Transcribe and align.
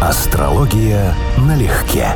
Астрология 0.00 1.12
налегке. 1.38 2.06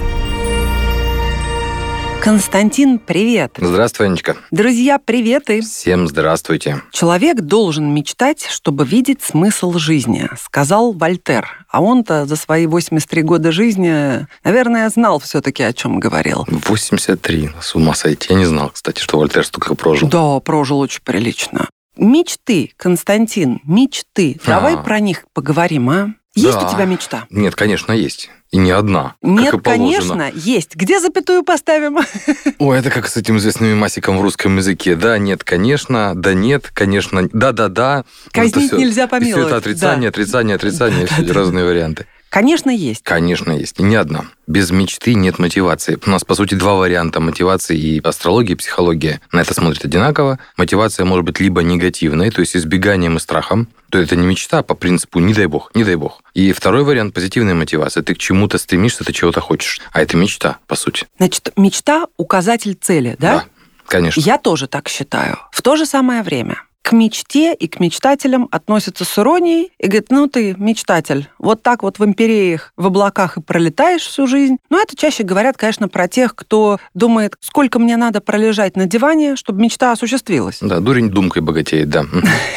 Константин, 2.22 3.00
привет. 3.00 3.56
Здравствуй, 3.58 4.06
Анечка. 4.06 4.36
Друзья, 4.52 5.00
привет 5.04 5.50
и... 5.50 5.60
Всем 5.62 6.06
здравствуйте. 6.06 6.80
Человек 6.92 7.40
должен 7.40 7.92
мечтать, 7.92 8.46
чтобы 8.48 8.84
видеть 8.86 9.22
смысл 9.22 9.72
жизни, 9.72 10.30
сказал 10.40 10.92
Вольтер. 10.92 11.66
А 11.68 11.82
он-то 11.82 12.24
за 12.26 12.36
свои 12.36 12.66
83 12.68 13.22
года 13.22 13.50
жизни, 13.50 14.28
наверное, 14.44 14.88
знал 14.88 15.18
все-таки, 15.18 15.64
о 15.64 15.72
чем 15.72 15.98
говорил. 15.98 16.46
83, 16.48 17.50
с 17.60 17.74
ума 17.74 17.94
сойти. 17.94 18.28
Я 18.32 18.36
не 18.38 18.44
знал, 18.44 18.70
кстати, 18.70 19.00
что 19.00 19.18
Вольтер 19.18 19.44
столько 19.44 19.74
прожил. 19.74 20.08
Да, 20.08 20.38
прожил 20.38 20.78
очень 20.78 21.02
прилично. 21.02 21.68
Мечты, 21.96 22.70
Константин, 22.76 23.60
мечты. 23.64 24.38
Давай 24.46 24.74
А. 24.76 24.78
про 24.78 25.00
них 25.00 25.24
поговорим, 25.34 25.90
а? 25.90 26.14
Есть 26.34 26.58
Да. 26.58 26.66
у 26.66 26.72
тебя 26.72 26.84
мечта? 26.86 27.26
Нет, 27.30 27.54
конечно, 27.54 27.92
есть. 27.92 28.30
И 28.50 28.56
не 28.56 28.70
одна. 28.70 29.14
Нет, 29.22 29.54
конечно, 29.62 30.30
есть. 30.34 30.76
Где 30.76 31.00
запятую 31.00 31.42
поставим? 31.42 31.98
Ой, 32.58 32.78
это 32.78 32.90
как 32.90 33.08
с 33.08 33.16
этим 33.16 33.38
известным 33.38 33.70
мемасиком 33.70 34.18
в 34.18 34.22
русском 34.22 34.56
языке. 34.56 34.94
Да, 34.96 35.18
нет, 35.18 35.44
конечно, 35.44 36.12
да, 36.14 36.34
нет, 36.34 36.70
конечно, 36.72 37.28
да, 37.32 37.52
да, 37.52 37.68
да. 37.68 38.04
Казнить 38.30 38.66
это 38.68 38.76
нельзя 38.76 39.06
помиловать. 39.08 39.46
это 39.48 39.56
отрицание, 39.56 40.08
отрицание, 40.08 40.56
отрицание, 40.56 41.06
все 41.06 41.32
разные 41.32 41.64
варианты. 41.64 42.06
Конечно, 42.30 42.70
есть. 42.70 43.02
Конечно, 43.02 43.52
есть. 43.52 43.78
И 43.78 43.82
не 43.82 43.94
одна. 43.94 44.24
Без 44.46 44.70
мечты 44.70 45.12
нет 45.12 45.38
мотивации. 45.38 45.98
У 46.06 46.08
нас, 46.08 46.24
по 46.24 46.34
сути, 46.34 46.54
два 46.54 46.76
варианта 46.76 47.20
мотивации 47.20 47.76
и 47.78 48.00
астрология, 48.00 48.54
и 48.54 48.58
психология. 48.58 49.20
На 49.32 49.42
это 49.42 49.52
смотрят 49.52 49.84
одинаково. 49.84 50.38
Мотивация 50.56 51.04
может 51.04 51.26
быть 51.26 51.40
либо 51.40 51.62
негативной, 51.62 52.30
то 52.30 52.40
есть 52.40 52.56
избеганием 52.56 53.18
и 53.18 53.20
страхом. 53.20 53.68
То 53.92 53.98
это 53.98 54.16
не 54.16 54.26
мечта 54.26 54.60
а 54.60 54.62
по 54.62 54.74
принципу 54.74 55.20
«не 55.20 55.34
дай 55.34 55.44
бог, 55.44 55.70
не 55.74 55.84
дай 55.84 55.96
бог». 55.96 56.22
И 56.32 56.52
второй 56.52 56.82
вариант– 56.82 57.12
позитивная 57.14 57.54
мотивация. 57.54 58.02
Ты 58.02 58.14
к 58.14 58.18
чему-то 58.18 58.56
стремишься, 58.56 59.04
ты 59.04 59.12
чего-то 59.12 59.42
хочешь. 59.42 59.82
А 59.92 60.00
это 60.00 60.16
мечта, 60.16 60.56
по 60.66 60.76
сути. 60.76 61.06
Значит, 61.18 61.52
мечта– 61.56 62.06
указатель 62.16 62.74
цели, 62.80 63.16
да? 63.18 63.44
конечно. 63.86 64.18
Я 64.18 64.38
тоже 64.38 64.66
так 64.66 64.88
считаю. 64.88 65.36
В 65.50 65.60
то 65.60 65.76
же 65.76 65.84
самое 65.84 66.22
время 66.22 66.62
к 66.82 66.92
мечте 66.92 67.54
и 67.54 67.68
к 67.68 67.80
мечтателям 67.80 68.48
относятся 68.50 69.04
с 69.04 69.18
иронией 69.18 69.72
и 69.78 69.86
говорят, 69.86 70.10
ну 70.10 70.26
ты 70.26 70.54
мечтатель, 70.58 71.28
вот 71.38 71.62
так 71.62 71.82
вот 71.82 71.98
в 71.98 72.04
империях, 72.04 72.72
в 72.76 72.86
облаках 72.86 73.38
и 73.38 73.40
пролетаешь 73.40 74.02
всю 74.02 74.26
жизнь. 74.26 74.58
Но 74.68 74.80
это 74.80 74.96
чаще 74.96 75.22
говорят, 75.22 75.56
конечно, 75.56 75.88
про 75.88 76.08
тех, 76.08 76.34
кто 76.34 76.78
думает, 76.94 77.36
сколько 77.40 77.78
мне 77.78 77.96
надо 77.96 78.20
пролежать 78.20 78.76
на 78.76 78.86
диване, 78.86 79.36
чтобы 79.36 79.62
мечта 79.62 79.92
осуществилась. 79.92 80.58
Да, 80.60 80.80
дурень 80.80 81.10
думкой 81.10 81.42
богатеет, 81.42 81.88
да. 81.88 82.04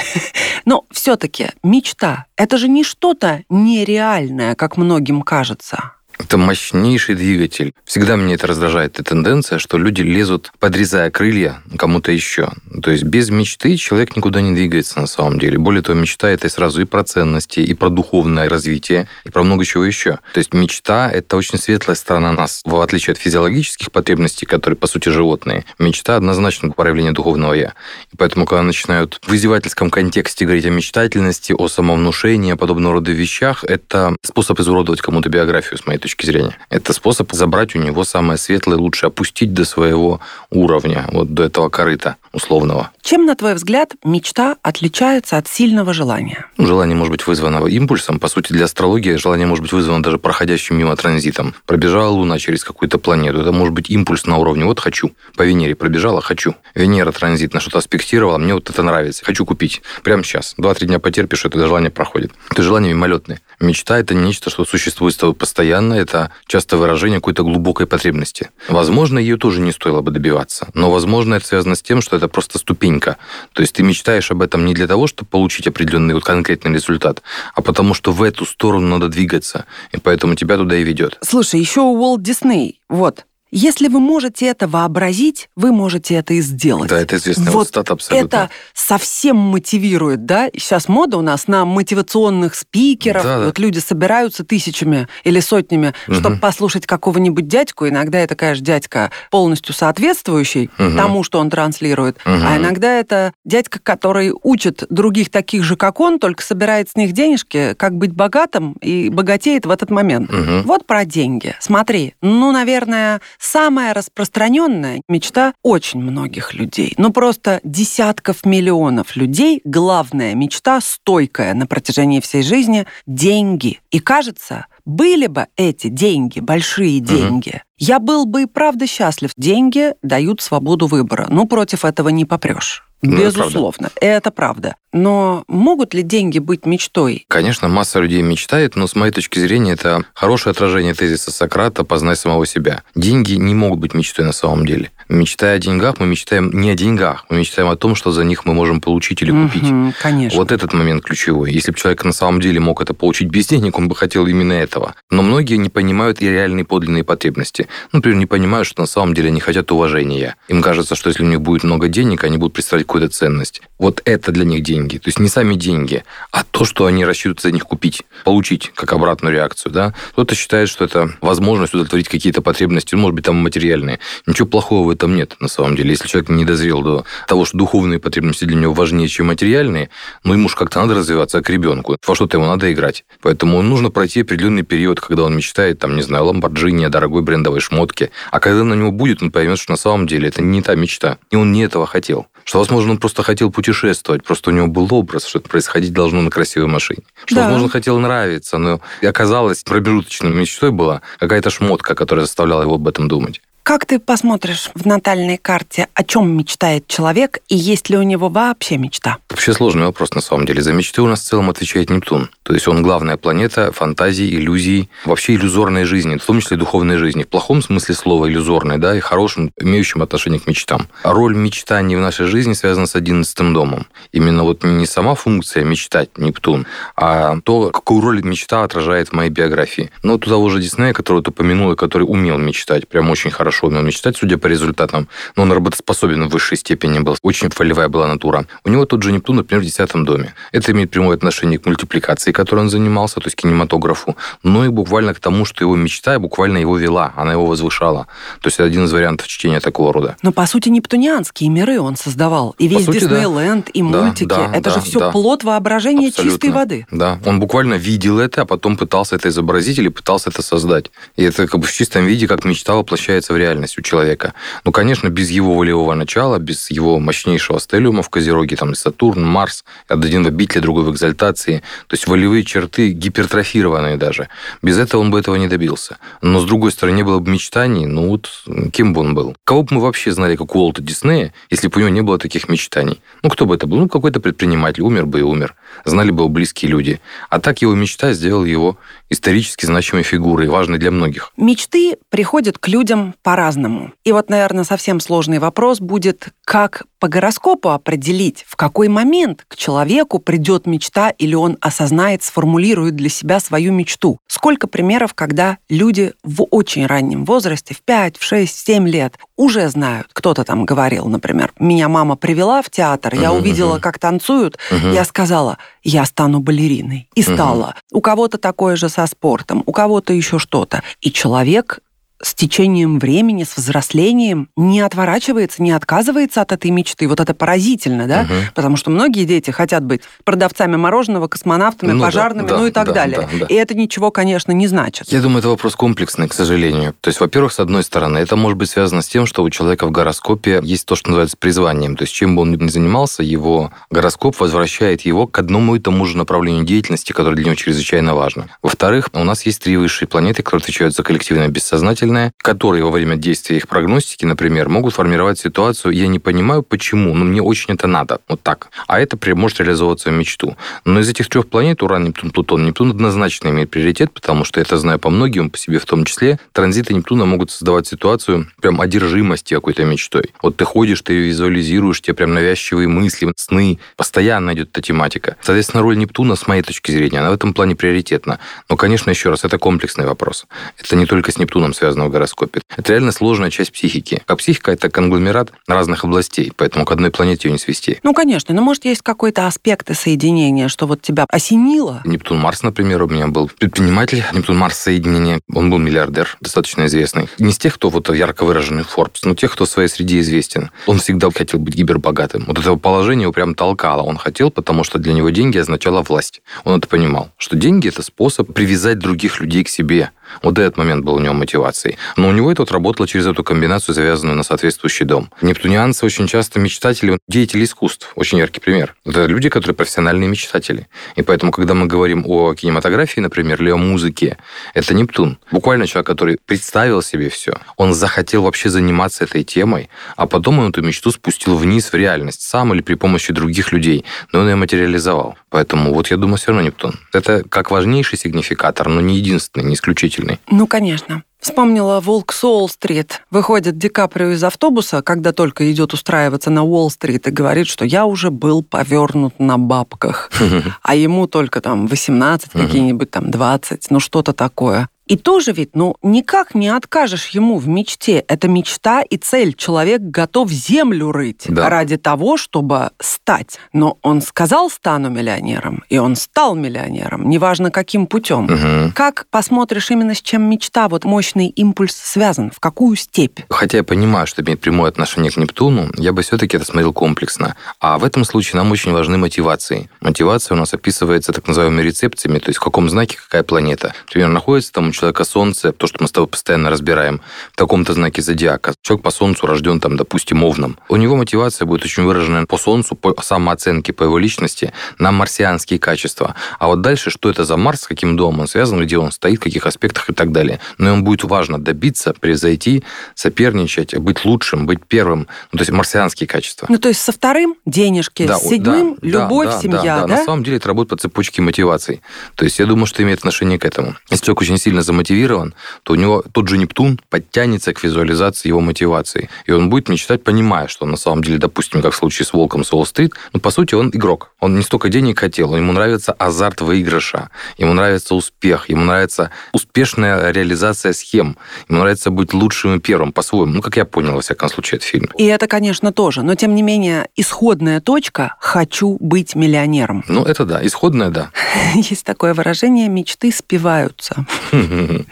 Но 0.65 0.85
все-таки 0.91 1.49
мечта– 1.63 2.25
это 2.35 2.57
же 2.57 2.67
не 2.67 2.83
что-то 2.83 3.43
нереальное, 3.49 4.55
как 4.55 4.77
многим 4.77 5.21
кажется. 5.21 5.94
Это 6.17 6.37
мощнейший 6.37 7.15
двигатель. 7.15 7.73
Всегда 7.83 8.15
меня 8.15 8.35
это 8.35 8.47
раздражает, 8.47 8.99
эта 8.99 9.03
тенденция, 9.03 9.59
что 9.59 9.77
люди 9.77 10.01
лезут, 10.01 10.51
подрезая 10.59 11.11
крылья 11.11 11.61
кому-то 11.77 12.11
еще. 12.11 12.49
То 12.81 12.91
есть 12.91 13.03
без 13.03 13.29
мечты 13.29 13.75
человек 13.75 14.15
никуда 14.15 14.41
не 14.41 14.53
двигается 14.53 14.99
на 14.99 15.07
самом 15.07 15.39
деле. 15.39 15.57
Более 15.57 15.81
того, 15.81 15.99
мечта– 15.99 16.29
это 16.31 16.47
сразу 16.49 16.81
и 16.81 16.85
про 16.85 17.03
ценности, 17.03 17.59
и 17.59 17.73
про 17.73 17.89
духовное 17.89 18.49
развитие, 18.49 19.07
и 19.25 19.29
про 19.29 19.43
много 19.43 19.65
чего 19.65 19.83
еще. 19.83 20.19
То 20.33 20.37
есть 20.37 20.53
мечта– 20.53 21.11
это 21.13 21.35
очень 21.35 21.59
светлая 21.59 21.95
сторона 21.95 22.31
нас. 22.31 22.61
В 22.65 22.79
отличие 22.79 23.13
от 23.13 23.19
физиологических 23.19 23.91
потребностей, 23.91 24.45
которые, 24.45 24.77
по 24.77 24.87
сути, 24.87 25.09
животные, 25.09 25.65
мечта 25.79 26.15
однозначно 26.15 26.71
проявление 26.71 27.11
духовного 27.11 27.53
«я». 27.53 27.73
И 28.13 28.17
поэтому, 28.17 28.45
когда 28.45 28.63
начинают 28.63 29.19
в 29.25 29.33
издевательском 29.35 29.89
контексте 29.89 30.45
говорить 30.45 30.65
о 30.65 30.69
мечтательности, 30.69 31.53
о 31.57 31.67
самовнушении, 31.67 32.53
о 32.53 32.57
подобного 32.57 32.95
рода 32.95 33.11
вещах, 33.11 33.63
это 33.63 34.15
способ 34.21 34.59
изуродовать 34.59 35.01
кому-то 35.01 35.29
биографию, 35.29 35.77
с 35.77 35.85
моей 35.85 35.99
точки 36.05 36.27
зрения. 36.27 36.55
Это 36.69 36.93
способ 36.93 37.31
забрать 37.33 37.75
у 37.75 37.79
него 37.79 38.03
самое 38.03 38.37
светлое, 38.37 38.77
лучше 38.77 39.07
опустить 39.07 39.53
до 39.53 39.65
своего 39.65 40.19
уровня, 40.51 41.07
вот 41.11 41.33
до 41.33 41.43
этого 41.43 41.69
корыта 41.69 42.15
условного. 42.35 42.91
Чем, 43.01 43.25
на 43.25 43.35
твой 43.35 43.53
взгляд, 43.55 43.93
мечта 44.03 44.57
отличается 44.61 45.37
от 45.37 45.47
сильного 45.47 45.93
желания? 45.93 46.45
Ну, 46.57 46.67
Желание 46.67 46.95
может 46.95 47.11
быть 47.11 47.25
вызвано 47.25 47.65
импульсом. 47.65 48.19
По 48.19 48.27
сути, 48.27 48.51
для 48.51 48.65
астрологии 48.65 49.15
желание 49.15 49.47
может 49.47 49.63
быть 49.63 49.71
вызвано 49.71 50.03
даже 50.03 50.17
проходящим 50.17 50.77
мимо 50.77 50.95
транзитом. 50.95 51.55
Пробежала 51.65 52.09
Луна 52.09 52.37
через 52.37 52.63
какую-то 52.63 52.97
планету. 52.97 53.41
Это 53.41 53.51
может 53.51 53.73
быть 53.73 53.89
импульс 53.89 54.25
на 54.25 54.37
уровне 54.37 54.65
«вот 54.65 54.79
хочу». 54.79 55.11
По 55.35 55.43
Венере 55.43 55.75
пробежала 55.75 56.21
«хочу». 56.21 56.55
Венера 56.75 57.11
транзит 57.11 57.53
на 57.53 57.59
что-то 57.59 57.79
аспектировала, 57.79 58.37
мне 58.37 58.53
вот 58.53 58.69
это 58.69 58.83
нравится, 58.83 59.23
хочу 59.23 59.45
купить. 59.45 59.81
Прямо 60.03 60.23
сейчас. 60.23 60.53
Два-три 60.57 60.87
дня 60.87 60.99
потерпишь, 60.99 61.45
это 61.45 61.59
желание 61.59 61.91
проходит. 61.91 62.31
Это 62.51 62.61
желание 62.61 62.93
мимолетное. 62.93 63.39
Мечта– 63.59 63.97
это 63.99 64.13
нечто, 64.13 64.49
что 64.49 64.65
существует 64.65 65.13
с 65.13 65.17
тобой 65.17 65.35
постоянно. 65.35 65.93
Это 65.93 66.31
часто 66.47 66.77
выражение 66.77 67.19
какой-то 67.19 67.43
глубокой 67.43 67.87
потребности. 67.87 68.49
Возможно, 68.67 69.17
ее 69.17 69.37
тоже 69.37 69.61
не 69.61 69.71
стоило 69.71 70.01
бы 70.01 70.11
добиваться. 70.11 70.67
Но, 70.73 70.91
возможно, 70.91 71.35
это 71.35 71.45
связано 71.45 71.75
с 71.75 71.81
тем, 71.81 72.01
что 72.01 72.17
это 72.17 72.24
просто 72.27 72.59
ступенька. 72.59 73.17
То 73.53 73.61
есть 73.61 73.73
ты 73.75 73.83
мечтаешь 73.83 74.31
об 74.31 74.41
этом 74.41 74.65
не 74.65 74.73
для 74.73 74.87
того, 74.87 75.07
чтобы 75.07 75.29
получить 75.29 75.67
определенный 75.67 76.13
вот 76.13 76.23
конкретный 76.23 76.73
результат, 76.73 77.21
а 77.53 77.61
потому 77.61 77.93
что 77.93 78.11
в 78.11 78.23
эту 78.23 78.45
сторону 78.45 78.87
надо 78.87 79.09
двигаться. 79.09 79.65
И 79.91 79.97
поэтому 79.97 80.35
тебя 80.35 80.57
туда 80.57 80.75
и 80.75 80.83
ведет. 80.83 81.17
Слушай, 81.21 81.59
еще 81.59 81.81
Уолт 81.81 82.21
Дисней. 82.21 82.81
Вот. 82.89 83.25
Если 83.57 83.87
вы 83.87 84.01
можете 84.01 84.47
это 84.47 84.67
вообразить, 84.67 85.47
вы 85.55 85.71
можете 85.71 86.15
это 86.15 86.33
и 86.33 86.41
сделать. 86.41 86.89
Да, 86.89 86.99
это 86.99 87.15
известный 87.15 87.53
Вот 87.53 87.69
стат 87.69 87.89
абсолютно. 87.89 88.25
Это 88.25 88.49
совсем 88.73 89.37
мотивирует, 89.37 90.25
да? 90.25 90.49
Сейчас 90.53 90.89
мода 90.89 91.15
у 91.17 91.21
нас 91.21 91.47
на 91.47 91.63
мотивационных 91.63 92.53
спикеров. 92.53 93.23
Да, 93.23 93.39
да. 93.39 93.45
Вот 93.45 93.57
люди 93.57 93.79
собираются 93.79 94.43
тысячами 94.43 95.07
или 95.23 95.39
сотнями, 95.39 95.93
Мгм. 96.05 96.19
чтобы 96.19 96.37
послушать 96.37 96.85
какого-нибудь 96.85 97.47
дядьку. 97.47 97.87
Иногда 97.87 98.19
это, 98.19 98.35
конечно, 98.35 98.65
дядька 98.65 99.09
полностью 99.31 99.73
соответствующий 99.73 100.69
Мгм. 100.77 100.97
тому, 100.97 101.23
что 101.23 101.39
он 101.39 101.49
транслирует. 101.49 102.17
Мгм. 102.25 102.45
А 102.45 102.57
иногда 102.57 102.91
это 102.99 103.31
дядька, 103.45 103.79
который 103.81 104.33
учит 104.43 104.83
других 104.89 105.29
таких 105.31 105.63
же, 105.63 105.77
как 105.77 106.01
он, 106.01 106.19
только 106.19 106.43
собирает 106.43 106.89
с 106.89 106.97
них 106.97 107.13
денежки, 107.13 107.73
как 107.75 107.95
быть 107.95 108.11
богатым 108.11 108.73
и 108.81 109.07
богатеет 109.07 109.65
в 109.65 109.69
этот 109.69 109.91
момент. 109.91 110.29
Мгм. 110.29 110.63
Вот 110.63 110.85
про 110.85 111.05
деньги. 111.05 111.55
Смотри, 111.61 112.15
ну, 112.21 112.51
наверное, 112.51 113.21
самая 113.45 113.93
распространенная 113.93 115.01
мечта 115.07 115.53
очень 115.63 116.01
многих 116.01 116.53
людей, 116.53 116.93
ну 116.97 117.11
просто 117.11 117.61
десятков 117.63 118.45
миллионов 118.45 119.15
людей, 119.15 119.61
главная 119.63 120.33
мечта, 120.35 120.81
стойкая 120.81 121.53
на 121.53 121.67
протяжении 121.67 122.19
всей 122.19 122.43
жизни– 122.43 122.85
деньги. 123.05 123.79
И 123.91 123.99
кажется, 123.99 124.67
были 124.85 125.27
бы 125.27 125.47
эти 125.55 125.87
деньги, 125.87 126.39
большие 126.39 126.99
деньги, 126.99 127.61
я 127.77 127.99
был 127.99 128.25
бы 128.25 128.43
и 128.43 128.45
правда 128.45 128.87
счастлив. 128.87 129.31
Деньги 129.37 129.93
дают 130.01 130.41
свободу 130.41 130.87
выбора. 130.87 131.27
Ну, 131.29 131.45
против 131.45 131.85
этого 131.85 132.09
не 132.09 132.25
попрешь. 132.25 132.85
Ну, 133.01 133.17
это 133.17 133.37
Безусловно, 133.37 133.89
это 134.01 134.31
правда. 134.31 134.75
Но 134.91 135.43
могут 135.47 135.93
ли 135.93 136.01
деньги 136.01 136.39
быть 136.39 136.65
мечтой? 136.65 137.25
Конечно, 137.27 137.67
масса 137.67 137.99
людей 137.99 138.21
мечтает, 138.21 138.77
но 138.77 138.87
с 138.87 138.95
моей 138.95 139.11
точки 139.11 139.39
зрения 139.39 139.73
это 139.73 140.05
хорошее 140.13 140.51
отражение 140.51 140.93
тезиса 140.93 141.31
Сократа 141.31 141.83
«познай 141.83 142.15
самого 142.15 142.45
себя». 142.45 142.83
Деньги 142.95 143.33
не 143.33 143.53
могут 143.53 143.79
быть 143.79 143.93
мечтой 143.93 144.25
на 144.25 144.31
самом 144.31 144.65
деле. 144.65 144.91
Мечтая 145.09 145.57
о 145.57 145.59
деньгах, 145.59 145.99
мы 145.99 146.07
мечтаем 146.07 146.49
не 146.51 146.71
о 146.71 146.75
деньгах, 146.75 147.25
мы 147.29 147.39
мечтаем 147.39 147.69
о 147.69 147.75
том, 147.75 147.93
что 147.93 148.11
за 148.11 148.23
них 148.23 148.45
мы 148.45 148.53
можем 148.53 148.79
получить 148.79 149.21
или 149.21 149.31
купить. 149.31 149.63
Мгм, 149.63 149.93
конечно. 150.01 150.39
Вот 150.39 150.51
этот 150.51 150.73
момент 150.73 151.03
ключевой. 151.03 151.51
Если 151.51 151.71
бы 151.71 151.77
человек 151.77 152.05
на 152.05 152.13
самом 152.13 152.39
деле 152.39 152.61
мог 152.61 152.81
это 152.81 152.93
получить 152.93 153.27
без 153.27 153.47
денег, 153.47 153.77
он 153.77 153.89
бы 153.89 153.95
хотел 153.95 154.25
именно 154.25 154.53
этого. 154.53 154.95
Но 155.11 155.21
многие 155.21 155.57
не 155.57 155.69
понимают 155.69 156.21
и 156.21 156.29
реальные 156.29 156.63
подлинные 156.63 157.03
потребности. 157.03 157.64
Ну, 157.91 157.97
Например, 158.05 158.19
не 158.19 158.25
понимают, 158.27 158.67
что 158.67 158.81
на 158.81 158.87
самом 158.87 159.15
деле 159.15 159.29
они 159.29 159.39
хотят 159.39 159.71
уважения. 159.71 160.35
Им 160.47 160.61
кажется, 160.61 160.95
что 160.95 161.09
если 161.09 161.23
у 161.23 161.27
них 161.27 161.41
будет 161.41 161.63
много 161.63 161.87
денег, 161.87 162.23
они 162.23 162.37
будут 162.37 162.53
представлять 162.53 162.85
какую-то 162.85 163.09
ценность. 163.09 163.61
Вот 163.79 164.01
это 164.05 164.31
для 164.31 164.45
них 164.45 164.61
деньги. 164.61 164.97
То 164.97 165.07
есть 165.07 165.19
не 165.19 165.27
сами 165.27 165.55
деньги, 165.55 166.03
а 166.31 166.43
то, 166.43 166.65
что 166.65 166.85
они 166.85 167.03
рассчитывают 167.03 167.41
за 167.41 167.51
них 167.51 167.63
купить, 167.63 168.03
получить 168.23 168.71
как 168.75 168.93
обратную 168.93 169.33
реакцию. 169.33 169.71
Да? 169.71 169.93
Кто-то 170.11 170.35
считает, 170.35 170.69
что 170.69 170.85
это 170.85 171.11
возможность 171.21 171.73
удовлетворить 171.73 172.07
какие-то 172.07 172.41
потребности, 172.41 172.93
ну, 172.95 173.01
может 173.01 173.15
быть, 173.15 173.25
там 173.25 173.37
материальные. 173.37 173.99
Ничего 174.27 174.47
плохого 174.47 174.85
в 174.85 174.89
этом 174.91 175.15
нет, 175.15 175.35
на 175.39 175.47
самом 175.47 175.75
деле. 175.75 175.89
Если 175.89 176.07
человек 176.07 176.29
не 176.29 176.45
дозрел 176.45 176.81
до 176.83 177.05
того, 177.27 177.45
что 177.45 177.57
духовные 177.57 177.99
потребности 177.99 178.45
для 178.45 178.57
него 178.57 178.73
важнее, 178.73 179.07
чем 179.07 179.27
материальные, 179.27 179.89
ну, 180.23 180.33
ему 180.33 180.47
же 180.47 180.55
как-то 180.55 180.79
надо 180.81 180.95
развиваться, 180.95 181.39
как 181.39 181.49
ребенку. 181.49 181.97
Во 182.05 182.15
что-то 182.15 182.37
ему 182.37 182.45
надо 182.45 182.71
играть. 182.71 183.03
Поэтому 183.21 183.61
нужно 183.61 183.89
пройти 183.89 184.21
определенный 184.21 184.63
период, 184.63 184.99
когда 184.99 185.23
он 185.23 185.35
мечтает, 185.35 185.79
там, 185.79 185.95
не 185.95 186.01
знаю, 186.03 186.25
Ламборджини, 186.25 186.87
дорогой 186.87 187.23
брендовой 187.23 187.54
шмотке. 187.61 188.11
А 188.31 188.39
когда 188.39 188.63
на 188.63 188.73
него 188.73 188.91
будет, 188.91 189.21
он 189.21 189.31
поймет, 189.31 189.59
что 189.59 189.71
на 189.71 189.77
самом 189.77 190.07
деле 190.07 190.29
это 190.29 190.41
не 190.41 190.61
та 190.61 190.75
мечта. 190.75 191.17
И 191.31 191.35
он 191.35 191.51
не 191.51 191.63
этого 191.63 191.85
хотел. 191.85 192.27
Что, 192.43 192.59
возможно, 192.59 192.91
он 192.91 192.97
просто 192.99 193.23
хотел 193.23 193.51
путешествовать, 193.51 194.23
просто 194.23 194.51
у 194.51 194.53
него 194.53 194.67
был 194.67 194.87
образ, 194.93 195.25
что 195.25 195.39
это 195.39 195.49
происходить 195.49 195.93
должно 195.93 196.21
на 196.21 196.29
красивой 196.29 196.67
машине. 196.67 197.01
Что, 197.25 197.35
Да. 197.35 197.43
возможно, 197.45 197.69
хотел 197.69 197.97
нравиться, 197.99 198.57
но 198.57 198.81
оказалось, 199.01 199.63
промежуточной 199.63 200.31
мечтой 200.31 200.71
была 200.71 201.01
какая-то 201.19 201.49
шмотка, 201.49 201.95
которая 201.95 202.25
заставляла 202.25 202.61
его 202.61 202.75
об 202.75 202.87
этом 202.87 203.07
думать. 203.07 203.41
Как 203.67 203.87
ты 203.87 203.97
посмотришь 203.97 204.69
в 204.75 204.85
натальной 204.85 205.37
карте, 205.37 205.87
о 205.95 206.03
чем 206.03 206.37
мечтает 206.37 206.85
человек 206.85 207.39
и 207.47 207.55
есть 207.55 207.89
ли 207.89 207.97
у 207.97 208.03
него 208.03 208.29
вообще 208.29 208.77
мечта? 208.77 209.17
Вообще 209.27 209.53
сложный 209.53 209.87
вопрос 209.87 210.13
на 210.13 210.21
самом 210.21 210.45
деле. 210.45 210.61
За 210.61 210.71
мечты 210.71 211.01
у 211.01 211.07
нас 211.07 211.21
в 211.21 211.23
целом 211.23 211.49
отвечает 211.49 211.89
Нептун. 211.89 212.29
То 212.43 212.53
есть 212.53 212.67
он 212.67 212.83
главная 212.83 213.17
планета 213.17 213.71
фантазий, 213.71 214.35
иллюзий, 214.35 214.87
вообще 215.03 215.33
иллюзорной 215.33 215.85
жизни, 215.85 216.17
в 216.17 216.23
том 216.23 216.41
числе 216.41 216.57
духовной 216.57 216.97
жизни. 216.97 217.23
В 217.23 217.27
плохом 217.27 217.63
смысле 217.63 217.95
слова 217.95 218.29
иллюзорной, 218.29 218.77
да, 218.77 218.95
и 218.95 218.99
хорошем, 218.99 219.51
имеющем 219.59 220.03
отношение 220.03 220.39
к 220.39 220.45
мечтам. 220.45 220.87
Роль 221.01 221.35
мечтаний 221.35 221.95
в 221.95 222.01
нашей 222.01 222.27
жизни 222.27 222.53
связана 222.53 222.85
с 222.85 222.93
одиннадцатым 222.95 223.55
домом. 223.55 223.87
Именно 224.11 224.43
вот 224.43 224.63
не 224.63 224.85
сама 224.85 225.15
функция 225.15 225.63
мечтать, 225.63 226.19
Нептун, 226.19 226.67
а 226.95 227.39
то, 227.43 227.71
какую 227.71 228.01
роль 228.01 228.21
мечта 228.21 228.63
отражает 228.63 229.09
в 229.09 229.13
моей 229.13 229.31
биографии. 229.31 229.89
Но 230.03 230.13
у 230.13 230.17
того 230.19 230.49
же 230.49 230.61
Диснея, 230.61 230.93
которого 230.93 231.23
ты 231.23 231.31
упомянул, 231.31 231.71
и 231.71 231.75
который 231.75 232.03
умел 232.03 232.37
мечтать, 232.37 232.87
прям 232.87 233.09
очень 233.09 233.31
хорошо 233.31 233.54
умел 233.63 233.81
мечтать, 233.81 234.17
судя 234.17 234.37
по 234.37 234.47
результатам, 234.47 235.07
но 235.35 235.43
он 235.43 235.51
работоспособен 235.51 236.27
в 236.27 236.31
высшей 236.31 236.57
степени 236.57 236.99
был, 236.99 237.17
очень 237.21 237.49
волевая 237.57 237.87
была 237.87 238.07
натура. 238.07 238.45
У 238.63 238.69
него 238.69 238.85
тот 238.85 239.03
же 239.03 239.11
Нептун, 239.11 239.37
например, 239.37 239.61
в 239.61 239.65
десятом 239.65 240.05
доме. 240.05 240.33
Это 240.51 240.71
имеет 240.71 240.91
прямое 240.91 241.15
отношение 241.15 241.59
к 241.59 241.65
мультипликации, 241.65 242.31
которой 242.31 242.61
он 242.61 242.69
занимался, 242.69 243.15
то 243.15 243.27
есть 243.27 243.35
кинематографу, 243.35 244.15
но 244.43 244.65
и 244.65 244.69
буквально 244.69 245.13
к 245.13 245.19
тому, 245.19 245.45
что 245.45 245.63
его 245.63 245.75
мечта 245.75 246.19
буквально 246.19 246.57
его 246.57 246.77
вела, 246.77 247.13
она 247.15 247.33
его 247.33 247.45
возвышала. 247.45 248.07
То 248.41 248.47
есть 248.47 248.57
это 248.57 248.65
один 248.65 248.85
из 248.85 248.93
вариантов 248.93 249.27
чтения 249.27 249.59
такого 249.59 249.93
рода. 249.93 250.17
Но, 250.21 250.31
по 250.31 250.45
сути, 250.45 250.69
нептунианские 250.69 251.49
миры 251.49 251.79
он 251.79 251.95
создавал. 251.95 252.55
И 252.57 252.67
весь 252.67 252.85
сути, 252.85 252.99
Диснейленд, 252.99 253.65
да. 253.65 253.71
и 253.73 253.81
мультики. 253.81 254.27
Да, 254.27 254.51
это 254.53 254.69
да, 254.69 254.71
же 254.71 254.81
все 254.81 254.99
да. 254.99 255.11
плод 255.11 255.43
воображения 255.43 256.09
Абсолютно. 256.09 256.31
чистой 256.31 256.49
воды. 256.51 256.87
Да, 256.91 257.19
он 257.25 257.39
буквально 257.39 257.75
видел 257.75 258.19
это, 258.19 258.41
а 258.41 258.45
потом 258.45 258.77
пытался 258.77 259.15
это 259.15 259.29
изобразить 259.29 259.77
или 259.79 259.89
пытался 259.89 260.29
это 260.29 260.41
создать. 260.41 260.91
И 261.15 261.23
это 261.23 261.47
как 261.47 261.59
бы 261.59 261.67
в 261.67 261.71
чистом 261.71 262.05
виде, 262.05 262.27
как 262.27 262.45
мечта 262.45 262.73
воплощается 262.73 263.33
в 263.33 263.37
реальность 263.37 263.44
у 263.53 263.81
человека. 263.81 264.33
Ну, 264.63 264.71
конечно, 264.71 265.09
без 265.09 265.29
его 265.29 265.55
волевого 265.55 265.93
начала, 265.93 266.39
без 266.39 266.71
его 266.71 266.99
мощнейшего 266.99 267.59
стелиума 267.59 268.01
в 268.01 268.09
Козероге, 268.09 268.55
там 268.55 268.75
Сатурн, 268.75 269.23
Марс, 269.23 269.63
один 269.87 270.23
в 270.23 270.27
обителе, 270.27 270.61
другой 270.61 270.83
в 270.83 270.91
экзальтации. 270.91 271.61
То 271.87 271.93
есть 271.93 272.07
волевые 272.07 272.43
черты 272.43 272.91
гипертрофированные 272.91 273.97
даже. 273.97 274.29
Без 274.61 274.77
этого 274.77 275.01
он 275.01 275.11
бы 275.11 275.19
этого 275.19 275.35
не 275.35 275.47
добился. 275.47 275.97
Но, 276.21 276.39
с 276.39 276.45
другой 276.45 276.71
стороны, 276.71 276.95
не 276.95 277.03
было 277.03 277.19
бы 277.19 277.31
мечтаний, 277.31 277.85
ну 277.85 278.09
вот 278.09 278.29
кем 278.71 278.93
бы 278.93 279.01
он 279.01 279.13
был? 279.13 279.35
Кого 279.43 279.63
бы 279.63 279.75
мы 279.75 279.81
вообще 279.81 280.11
знали, 280.11 280.35
как 280.35 280.55
Уолта 280.55 280.81
Диснея, 280.81 281.33
если 281.49 281.67
бы 281.67 281.77
у 281.77 281.79
него 281.79 281.89
не 281.89 282.01
было 282.01 282.17
таких 282.17 282.49
мечтаний? 282.49 283.01
Ну, 283.23 283.29
кто 283.29 283.45
бы 283.45 283.55
это 283.55 283.67
был? 283.67 283.77
Ну, 283.77 283.87
какой-то 283.87 284.19
предприниматель, 284.19 284.81
умер 284.81 285.05
бы 285.05 285.19
и 285.19 285.23
умер. 285.23 285.55
Знали 285.83 286.11
бы 286.11 286.21
его 286.21 286.29
близкие 286.29 286.71
люди. 286.71 286.99
А 287.29 287.39
так 287.39 287.61
его 287.61 287.75
мечта 287.75 288.13
сделала 288.13 288.45
его 288.45 288.77
исторически 289.09 289.65
значимой 289.65 290.03
фигурой, 290.03 290.47
важной 290.47 290.77
для 290.77 290.91
многих. 290.91 291.31
Мечты 291.37 291.97
приходят 292.09 292.57
к 292.57 292.67
людям 292.67 293.13
по-разному. 293.35 293.91
И 294.05 294.13
вот, 294.13 294.29
наверное, 294.29 294.63
совсем 294.63 295.01
сложный 295.01 295.39
вопрос 295.39 295.81
будет, 295.81 296.29
как 296.45 296.83
по 296.99 297.09
гороскопу 297.09 297.69
определить, 297.71 298.45
в 298.47 298.55
какой 298.55 298.87
момент 298.87 299.43
к 299.49 299.57
человеку 299.57 300.19
придет 300.19 300.65
мечта 300.65 301.09
или 301.09 301.35
он 301.35 301.57
осознает, 301.59 302.23
сформулирует 302.23 302.95
для 302.95 303.09
себя 303.09 303.41
свою 303.41 303.73
мечту. 303.73 304.19
Сколько 304.27 304.67
примеров, 304.67 305.13
когда 305.13 305.57
люди 305.69 306.13
в 306.23 306.45
очень 306.49 306.85
раннем 306.85 307.25
возрасте, 307.25 307.73
в 307.73 307.81
5, 307.81 308.15
в 308.15 308.23
6, 308.23 308.55
в 308.55 308.65
7 308.65 308.87
лет, 308.87 309.17
уже 309.35 309.67
знают. 309.67 310.07
Кто-то 310.13 310.45
там 310.45 310.63
говорил, 310.63 311.07
например, 311.07 311.51
меня 311.59 311.89
мама 311.89 312.15
привела 312.15 312.61
в 312.61 312.69
театр, 312.69 313.15
я 313.15 313.31
uh-huh, 313.31 313.39
увидела, 313.39 313.79
как 313.79 313.99
танцуют, 313.99 314.57
uh-huh. 314.71 314.93
я 314.93 315.03
сказала, 315.03 315.57
я 315.83 316.05
стану 316.05 316.39
балериной. 316.39 317.09
И 317.15 317.21
стала. 317.21 317.75
Uh-huh. 317.75 317.97
У 317.97 318.01
кого-то 318.01 318.37
такое 318.37 318.77
же 318.77 318.87
со 318.87 319.05
спортом, 319.07 319.61
у 319.65 319.73
кого-то 319.73 320.13
еще 320.13 320.39
что-то. 320.39 320.83
И 321.01 321.11
человек 321.11 321.81
с 322.25 322.33
течением 322.33 322.97
времени, 322.97 323.43
с 323.43 323.55
взрослением 323.55 324.49
не 324.55 324.81
отворачивается, 324.81 325.61
не 325.61 325.71
отказывается 325.71 326.41
от 326.41 326.51
этой 326.51 326.71
мечты. 326.71 327.07
Вот 327.07 327.19
это 327.19 327.35
поразительно, 327.35 328.07
да? 328.07 328.21
Угу. 328.21 328.33
Потому 328.55 328.77
что 328.77 328.89
многие 328.89 329.25
дети 329.25 329.51
хотят 329.51 329.83
быть 329.83 330.01
продавцами 330.23 330.75
мороженого, 330.75 331.27
космонавтами, 331.27 331.91
ну, 331.91 332.01
пожарными, 332.01 332.47
да, 332.47 332.57
ну 332.57 332.65
и 332.65 332.71
так 332.71 332.87
да, 332.87 332.93
далее. 332.93 333.29
Да, 333.31 333.39
да. 333.41 333.45
И 333.45 333.53
это 333.53 333.75
ничего, 333.75 334.09
конечно, 334.09 334.51
не 334.53 334.65
значит. 334.65 335.11
Я 335.11 335.21
думаю, 335.21 335.39
это 335.39 335.49
вопрос 335.49 335.75
комплексный, 335.75 336.27
к 336.27 336.33
сожалению. 336.33 336.95
То 336.99 337.09
есть, 337.09 337.19
во-первых, 337.19 337.53
с 337.53 337.59
одной 337.59 337.83
стороны, 337.83 338.17
это 338.17 338.35
может 338.35 338.57
быть 338.57 338.71
связано 338.71 339.03
с 339.03 339.07
тем, 339.07 339.27
что 339.27 339.43
у 339.43 339.49
человека 339.51 339.85
в 339.85 339.91
гороскопе 339.91 340.61
есть 340.63 340.87
то, 340.87 340.95
что 340.95 341.09
называется 341.09 341.37
призванием. 341.37 341.95
То 341.95 342.05
есть, 342.05 342.13
чем 342.13 342.35
бы 342.35 342.41
он 342.41 342.51
ни 342.53 342.67
занимался, 342.69 343.21
его 343.21 343.71
гороскоп 343.91 344.39
возвращает 344.39 345.01
его 345.01 345.27
к 345.27 345.37
одному 345.37 345.75
и 345.75 345.79
тому 345.79 346.05
же 346.05 346.17
направлению 346.17 346.63
деятельности, 346.63 347.11
которое 347.11 347.35
для 347.35 347.45
него 347.45 347.55
чрезвычайно 347.55 348.15
важно. 348.15 348.47
Во-вторых, 348.63 349.09
у 349.13 349.23
нас 349.23 349.45
есть 349.45 349.61
три 349.61 349.77
высшие 349.77 350.07
планеты, 350.07 350.41
которые 350.41 350.63
отвечают 350.63 350.95
за 350.95 351.03
коллективное 351.03 351.49
бессознательное 351.49 352.14
сознательное, 352.15 352.33
которые 352.37 352.83
во 352.83 352.91
время 352.91 353.15
действия 353.15 353.57
их 353.57 353.67
прогностики, 353.67 354.25
например, 354.25 354.69
могут 354.69 354.93
формировать 354.93 355.39
ситуацию 355.39 355.93
«я 355.93 356.07
не 356.07 356.19
понимаю, 356.19 356.63
почему, 356.63 357.13
но 357.13 357.25
мне 357.25 357.41
очень 357.41 357.73
это 357.73 357.87
надо». 357.87 358.19
Вот 358.27 358.41
так. 358.41 358.69
А 358.87 358.99
это 358.99 359.17
может 359.35 359.59
реализовываться 359.59 360.09
в 360.09 360.13
мечту. 360.13 360.55
Но 360.85 360.99
из 360.99 361.09
этих 361.09 361.27
трех 361.27 361.47
планет, 361.47 361.83
Уран, 361.83 362.05
Нептун, 362.05 362.31
Плутон, 362.31 362.65
Нептун 362.65 362.91
однозначно 362.91 363.49
имеет 363.49 363.69
приоритет, 363.69 364.11
потому 364.11 364.45
что 364.45 364.61
это 364.61 364.77
знаю 364.77 364.99
по 364.99 365.09
многим, 365.09 365.49
по 365.49 365.57
себе 365.57 365.79
в 365.79 365.85
том 365.85 366.05
числе, 366.05 366.39
транзиты 366.53 366.93
Нептуна 366.93 367.25
могут 367.25 367.51
создавать 367.51 367.87
ситуацию 367.87 368.47
прям 368.61 368.81
одержимости 368.81 369.53
какой-то 369.53 369.83
мечтой. 369.85 370.33
Вот 370.41 370.57
ты 370.57 370.65
ходишь, 370.65 371.01
ты 371.01 371.13
ее 371.13 371.27
визуализируешь, 371.27 372.01
тебе 372.01 372.13
прям 372.13 372.33
навязчивые 372.33 372.87
мысли, 372.87 373.31
сны, 373.35 373.79
постоянно 373.97 374.53
идет 374.53 374.69
эта 374.69 374.81
тематика. 374.81 375.35
Соответственно, 375.41 375.83
роль 375.83 375.97
Нептуна, 375.97 376.35
с 376.35 376.47
моей 376.47 376.61
точки 376.61 376.91
зрения, 376.91 377.19
она 377.19 377.31
в 377.31 377.33
этом 377.33 377.53
плане 377.53 377.75
приоритетна. 377.75 378.39
Но, 378.69 378.75
конечно, 378.77 379.09
еще 379.09 379.29
раз, 379.29 379.43
это 379.43 379.57
комплексный 379.57 380.05
вопрос. 380.05 380.45
Это 380.77 380.95
не 380.95 381.05
только 381.05 381.31
с 381.31 381.37
Нептуном 381.37 381.73
связано 381.73 381.94
связано 381.95 382.05
в 382.05 382.11
гороскопе. 382.11 382.61
Это 382.75 382.93
реально 382.93 383.11
сложная 383.11 383.49
часть 383.49 383.71
психики. 383.71 384.21
А 384.27 384.35
психика– 384.35 384.71
это 384.73 384.89
конгломерат 384.89 385.51
разных 385.67 386.03
областей, 386.03 386.51
поэтому 386.55 386.85
к 386.85 386.91
одной 386.91 387.11
планете 387.11 387.47
ее 387.47 387.53
не 387.53 387.57
свести. 387.57 387.99
Ну, 388.03 388.13
конечно, 388.13 388.53
но 388.53 388.61
может 388.61 388.85
есть 388.85 389.01
какой-то 389.01 389.47
аспект 389.47 389.95
соединения, 389.95 390.67
что 390.67 390.87
вот 390.87 391.01
тебя 391.01 391.25
осенило? 391.29 392.01
Нептун-Марс, 392.05 392.63
например, 392.63 393.03
у 393.03 393.07
меня 393.07 393.27
был 393.27 393.49
предприниматель. 393.57 394.23
Нептун-Марс 394.33 394.77
соединение. 394.77 395.39
Он 395.53 395.69
был 395.69 395.77
миллиардер, 395.77 396.37
достаточно 396.41 396.85
известный. 396.85 397.29
Не 397.39 397.51
из 397.51 397.57
тех, 397.57 397.75
кто 397.75 397.89
вот 397.89 398.13
ярко 398.13 398.45
выраженный 398.45 398.83
Forbes, 398.83 399.19
но 399.23 399.35
тех, 399.35 399.53
кто 399.53 399.65
в 399.65 399.69
своей 399.69 399.87
среде 399.87 400.19
известен. 400.19 400.71
Он 400.87 400.99
всегда 400.99 401.29
хотел 401.31 401.59
быть 401.59 401.75
гибербогатым. 401.75 402.45
Вот 402.47 402.59
этого 402.59 402.75
положения 402.75 403.23
его 403.23 403.33
прям 403.33 403.55
толкало. 403.55 404.01
Он 404.01 404.17
хотел, 404.17 404.51
потому 404.51 404.83
что 404.83 404.99
для 404.99 405.13
него 405.13 405.29
деньги 405.29 405.57
означало 405.57 406.01
власть. 406.01 406.41
Он 406.63 406.77
это 406.77 406.87
понимал, 406.87 407.31
что 407.37 407.55
деньги– 407.55 407.87
это 407.89 408.01
способ 408.01 408.53
привязать 408.53 408.99
других 408.99 409.39
людей 409.39 409.63
к 409.63 409.69
себе. 409.69 410.11
Вот 410.41 410.57
этот 410.57 410.77
момент 410.77 411.03
был 411.03 411.15
у 411.15 411.19
него 411.19 411.33
мотивацией. 411.33 411.97
Но 412.17 412.29
у 412.29 412.31
него 412.31 412.51
это 412.51 412.61
вот 412.61 412.71
работало 412.71 413.07
через 413.07 413.27
эту 413.27 413.43
комбинацию, 413.43 413.95
завязанную 413.95 414.35
на 414.35 414.43
соответствующий 414.43 415.05
дом. 415.05 415.31
Нептунианцы 415.41 416.05
очень 416.05 416.27
часто 416.27 416.59
мечтатели, 416.59 417.17
деятели 417.27 417.63
искусств. 417.63 418.11
Очень 418.15 418.39
яркий 418.39 418.59
пример. 418.59 418.95
Это 419.05 419.25
люди, 419.25 419.49
которые 419.49 419.75
профессиональные 419.75 420.29
мечтатели. 420.29 420.87
И 421.15 421.21
поэтому, 421.21 421.51
когда 421.51 421.73
мы 421.73 421.87
говорим 421.87 422.23
о 422.27 422.53
кинематографии, 422.53 423.19
например, 423.19 423.61
или 423.61 423.69
о 423.71 423.77
музыке, 423.77 424.37
это 424.73 424.93
Нептун. 424.93 425.37
Буквально 425.51 425.87
человек, 425.87 426.07
который 426.07 426.37
представил 426.45 427.01
себе 427.01 427.29
все. 427.29 427.53
Он 427.77 427.93
захотел 427.93 428.43
вообще 428.43 428.69
заниматься 428.69 429.23
этой 429.23 429.43
темой, 429.43 429.89
а 430.15 430.27
потом 430.27 430.59
он 430.59 430.69
эту 430.69 430.81
мечту 430.81 431.11
спустил 431.11 431.55
вниз 431.55 431.91
в 431.91 431.95
реальность, 431.95 432.41
сам 432.41 432.73
или 432.73 432.81
при 432.81 432.95
помощи 432.95 433.33
других 433.33 433.71
людей. 433.71 434.05
Но 434.31 434.39
он 434.39 434.49
ее 434.49 434.55
материализовал. 434.55 435.37
Поэтому 435.55 435.93
вот 435.93 436.07
я 436.07 436.17
думаю, 436.17 436.35
все 436.35 436.47
равно 436.47 436.63
Нептун. 436.63 436.99
Это 437.13 437.41
как 437.47 437.71
важнейший 437.71 438.19
сигнификатор, 438.19 438.89
но 438.89 438.99
не 438.99 439.15
единственный, 439.15 439.63
не 439.63 439.75
исключительный. 439.75 440.37
Ну, 440.51 440.67
конечно. 440.67 441.23
Вспомнила 441.39 442.01
«Волк 442.01 442.33
с 442.33 442.43
Уолл-стрит». 442.43 443.21
Выходит 443.31 443.77
Ди 443.77 443.87
Каприо 443.87 444.31
из 444.31 444.43
автобуса, 444.43 445.01
когда 445.01 445.31
только 445.31 445.71
идет 445.71 445.93
устраиваться 445.93 446.49
на 446.49 446.63
Уолл-стрит, 446.63 447.27
и 447.29 447.31
говорит, 447.31 447.67
что 447.67 447.85
я 447.85 448.05
уже 448.05 448.31
был 448.31 448.63
повернут 448.63 449.39
на 449.39 449.57
бабках. 449.57 450.29
А 450.81 450.93
ему 450.93 451.25
только 451.25 451.61
там 451.61 451.87
18, 451.87 452.51
какие-нибудь 452.51 453.09
там 453.09 453.31
20, 453.31 453.91
ну 453.91 454.01
что-то 454.01 454.33
такое. 454.33 454.89
И 455.07 455.17
тоже 455.17 455.51
ведь, 455.51 455.75
ну, 455.75 455.95
никак 456.01 456.55
не 456.55 456.69
откажешь 456.69 457.27
ему 457.27 457.57
в 457.57 457.67
мечте. 457.67 458.25
Это 458.27 458.47
мечта 458.47 459.01
и 459.01 459.17
цель. 459.17 459.53
Человек 459.53 460.01
готов 460.01 460.49
землю 460.49 461.11
рыть 461.11 461.43
да. 461.47 461.69
ради 461.69 461.97
того, 461.97 462.37
чтобы 462.37 462.89
стать. 462.99 463.59
Но 463.71 463.99
он 464.01 464.21
сказал, 464.21 464.69
стану 464.69 465.09
миллионером, 465.09 465.83
и 465.89 465.97
он 465.97 466.15
стал 466.15 466.55
миллионером, 466.55 467.29
неважно 467.29 467.69
каким 467.69 468.07
путем. 468.07 468.45
Угу. 468.45 468.93
Как 468.95 469.27
посмотришь 469.29 469.91
именно 469.91 470.15
с 470.15 470.21
чем 470.21 470.43
мечта, 470.49 470.87
вот 470.87 471.05
мощный 471.05 471.47
импульс 471.47 471.95
связан, 471.95 472.49
в 472.49 472.59
какую 472.59 472.95
степь? 472.95 473.41
Хотя 473.49 473.77
я 473.77 473.83
понимаю, 473.83 474.25
что 474.25 474.41
имеет 474.41 474.61
прямое 474.61 474.89
отношение 474.89 475.31
к 475.31 475.37
Нептуну, 475.37 475.89
я 475.97 476.13
бы 476.13 476.23
все-таки 476.23 476.57
это 476.57 476.65
смотрел 476.65 476.93
комплексно. 476.93 477.55
А 477.79 477.99
в 477.99 478.03
этом 478.03 478.23
случае 478.23 478.57
нам 478.57 478.71
очень 478.71 478.91
важны 478.91 479.17
мотивации. 479.17 479.89
Мотивация 480.01 480.55
у 480.55 480.57
нас 480.57 480.73
описывается 480.73 481.31
так 481.31 481.47
называемыми 481.47 481.81
рецепциями, 481.81 482.39
то 482.39 482.49
есть 482.49 482.57
в 482.57 482.63
каком 482.63 482.89
знаке 482.89 483.17
какая 483.17 483.43
планета. 483.43 483.93
Например, 484.07 484.29
находится 484.29 484.71
там 484.71 484.91
человека 484.95 485.23
Солнце, 485.23 485.71
то, 485.71 485.87
что 485.87 485.97
мы 486.01 486.07
с 486.07 486.11
тобой 486.11 486.27
постоянно 486.27 486.69
разбираем, 486.69 487.21
в 487.51 487.55
таком-то 487.55 487.93
знаке 487.93 488.21
зодиака. 488.21 488.73
Человек 488.81 489.03
по 489.03 489.11
Солнцу 489.11 489.45
рожден, 489.45 489.79
там, 489.79 489.97
допустим, 489.97 490.43
овном. 490.43 490.77
У 490.89 490.95
него 490.95 491.15
мотивация 491.15 491.65
будет 491.65 491.83
очень 491.83 492.03
выражена 492.03 492.45
по 492.45 492.57
Солнцу, 492.57 492.95
по 492.95 493.13
самооценке, 493.21 493.93
по 493.93 494.03
его 494.03 494.17
личности, 494.17 494.73
на 494.97 495.11
марсианские 495.11 495.79
качества. 495.79 496.35
А 496.59 496.67
вот 496.67 496.81
дальше, 496.81 497.09
что 497.09 497.29
это 497.29 497.45
за 497.45 497.57
Марс, 497.57 497.81
с 497.81 497.87
каким 497.87 498.17
домом 498.17 498.41
он 498.41 498.47
связан, 498.47 498.81
где 498.81 498.97
он 498.97 499.11
стоит, 499.11 499.39
в 499.39 499.43
каких 499.43 499.65
аспектах 499.65 500.09
и 500.09 500.13
так 500.13 500.31
далее. 500.31 500.59
Но 500.77 500.89
ему 500.89 501.03
будет 501.03 501.23
важно 501.23 501.59
добиться, 501.59 502.13
превзойти, 502.13 502.83
соперничать, 503.15 503.95
быть 503.97 504.25
лучшим, 504.25 504.65
быть 504.65 504.85
первым. 504.87 505.27
Ну, 505.51 505.57
то 505.57 505.61
есть 505.61 505.71
марсианские 505.71 506.27
качества. 506.27 506.67
Ну, 506.69 506.77
то 506.77 506.87
есть 506.87 507.01
со 507.01 507.11
вторым 507.11 507.55
денежки, 507.65 508.25
да, 508.25 508.37
с 508.37 508.43
седьмым 508.43 508.97
да, 509.01 509.07
любовь, 509.07 509.47
да, 509.47 509.61
семья, 509.61 509.81
да, 509.81 510.01
да? 510.01 510.07
да? 510.07 510.17
На 510.17 510.25
самом 510.25 510.43
деле 510.43 510.57
это 510.57 510.67
работает 510.67 511.01
по 511.01 511.07
цепочке 511.07 511.41
мотиваций. 511.41 512.01
То 512.35 512.45
есть 512.45 512.59
я 512.59 512.65
думаю, 512.65 512.85
что 512.85 513.03
имеет 513.03 513.19
отношение 513.19 513.59
к 513.59 513.65
этому. 513.65 513.95
Если 514.09 514.25
человек 514.25 514.41
очень 514.41 514.57
сильно 514.57 514.81
замотивирован, 514.85 515.53
то 515.83 515.93
у 515.93 515.95
него 515.95 516.23
тот 516.31 516.47
же 516.47 516.57
Нептун 516.57 516.99
подтянется 517.09 517.73
к 517.73 517.83
визуализации 517.83 518.49
его 518.49 518.61
мотивации. 518.61 519.29
И 519.45 519.51
он 519.51 519.69
будет 519.69 519.89
мечтать, 519.89 520.23
понимая, 520.23 520.67
что 520.67 520.85
на 520.85 520.97
самом 520.97 521.23
деле, 521.23 521.37
допустим, 521.37 521.81
как 521.81 521.93
в 521.93 521.95
случае 521.95 522.25
с 522.25 522.33
Волком 522.33 522.63
с 522.63 522.71
Уолл-стрит, 522.71 523.13
ну, 523.33 523.39
по 523.39 523.51
сути, 523.51 523.75
он 523.75 523.89
игрок. 523.89 524.31
Он 524.45 524.55
не 524.55 524.61
столько 524.61 524.89
денег 524.89 525.21
хотел, 525.21 525.55
ему 525.55 525.71
нравится 525.71 526.13
азарт 526.13 526.61
выигрыша, 526.61 527.29
ему 527.57 527.73
нравится 527.73 528.13
успех, 528.13 528.69
ему 528.69 528.83
нравится 528.83 529.31
успешная 529.53 530.29
реализация 530.29 530.93
схем, 530.93 531.35
ему 531.67 531.79
нравится 531.79 532.11
быть 532.11 532.31
лучшим 532.31 532.75
и 532.75 532.79
первым 532.79 533.11
по-своему. 533.11 533.53
Ну, 533.53 533.61
как 533.63 533.75
я 533.75 533.85
понял, 533.85 534.13
во 534.13 534.21
всяком 534.21 534.49
случае, 534.49 534.77
этот 534.77 534.87
фильм. 534.87 535.09
И 535.17 535.25
это, 535.25 535.47
конечно, 535.47 535.91
тоже. 535.91 536.21
Но, 536.21 536.35
тем 536.35 536.53
не 536.53 536.61
менее, 536.61 537.07
исходная 537.15 537.81
точка 537.81 538.35
«хочу 538.39 538.97
быть 538.99 539.33
миллионером». 539.33 540.03
Ну, 540.07 540.23
это 540.23 540.45
да, 540.45 540.63
исходная, 540.63 541.09
да. 541.09 541.31
Есть 541.73 542.05
такое 542.05 542.35
выражение 542.35 542.87
«мечты 542.87 543.31
спиваются». 543.31 544.27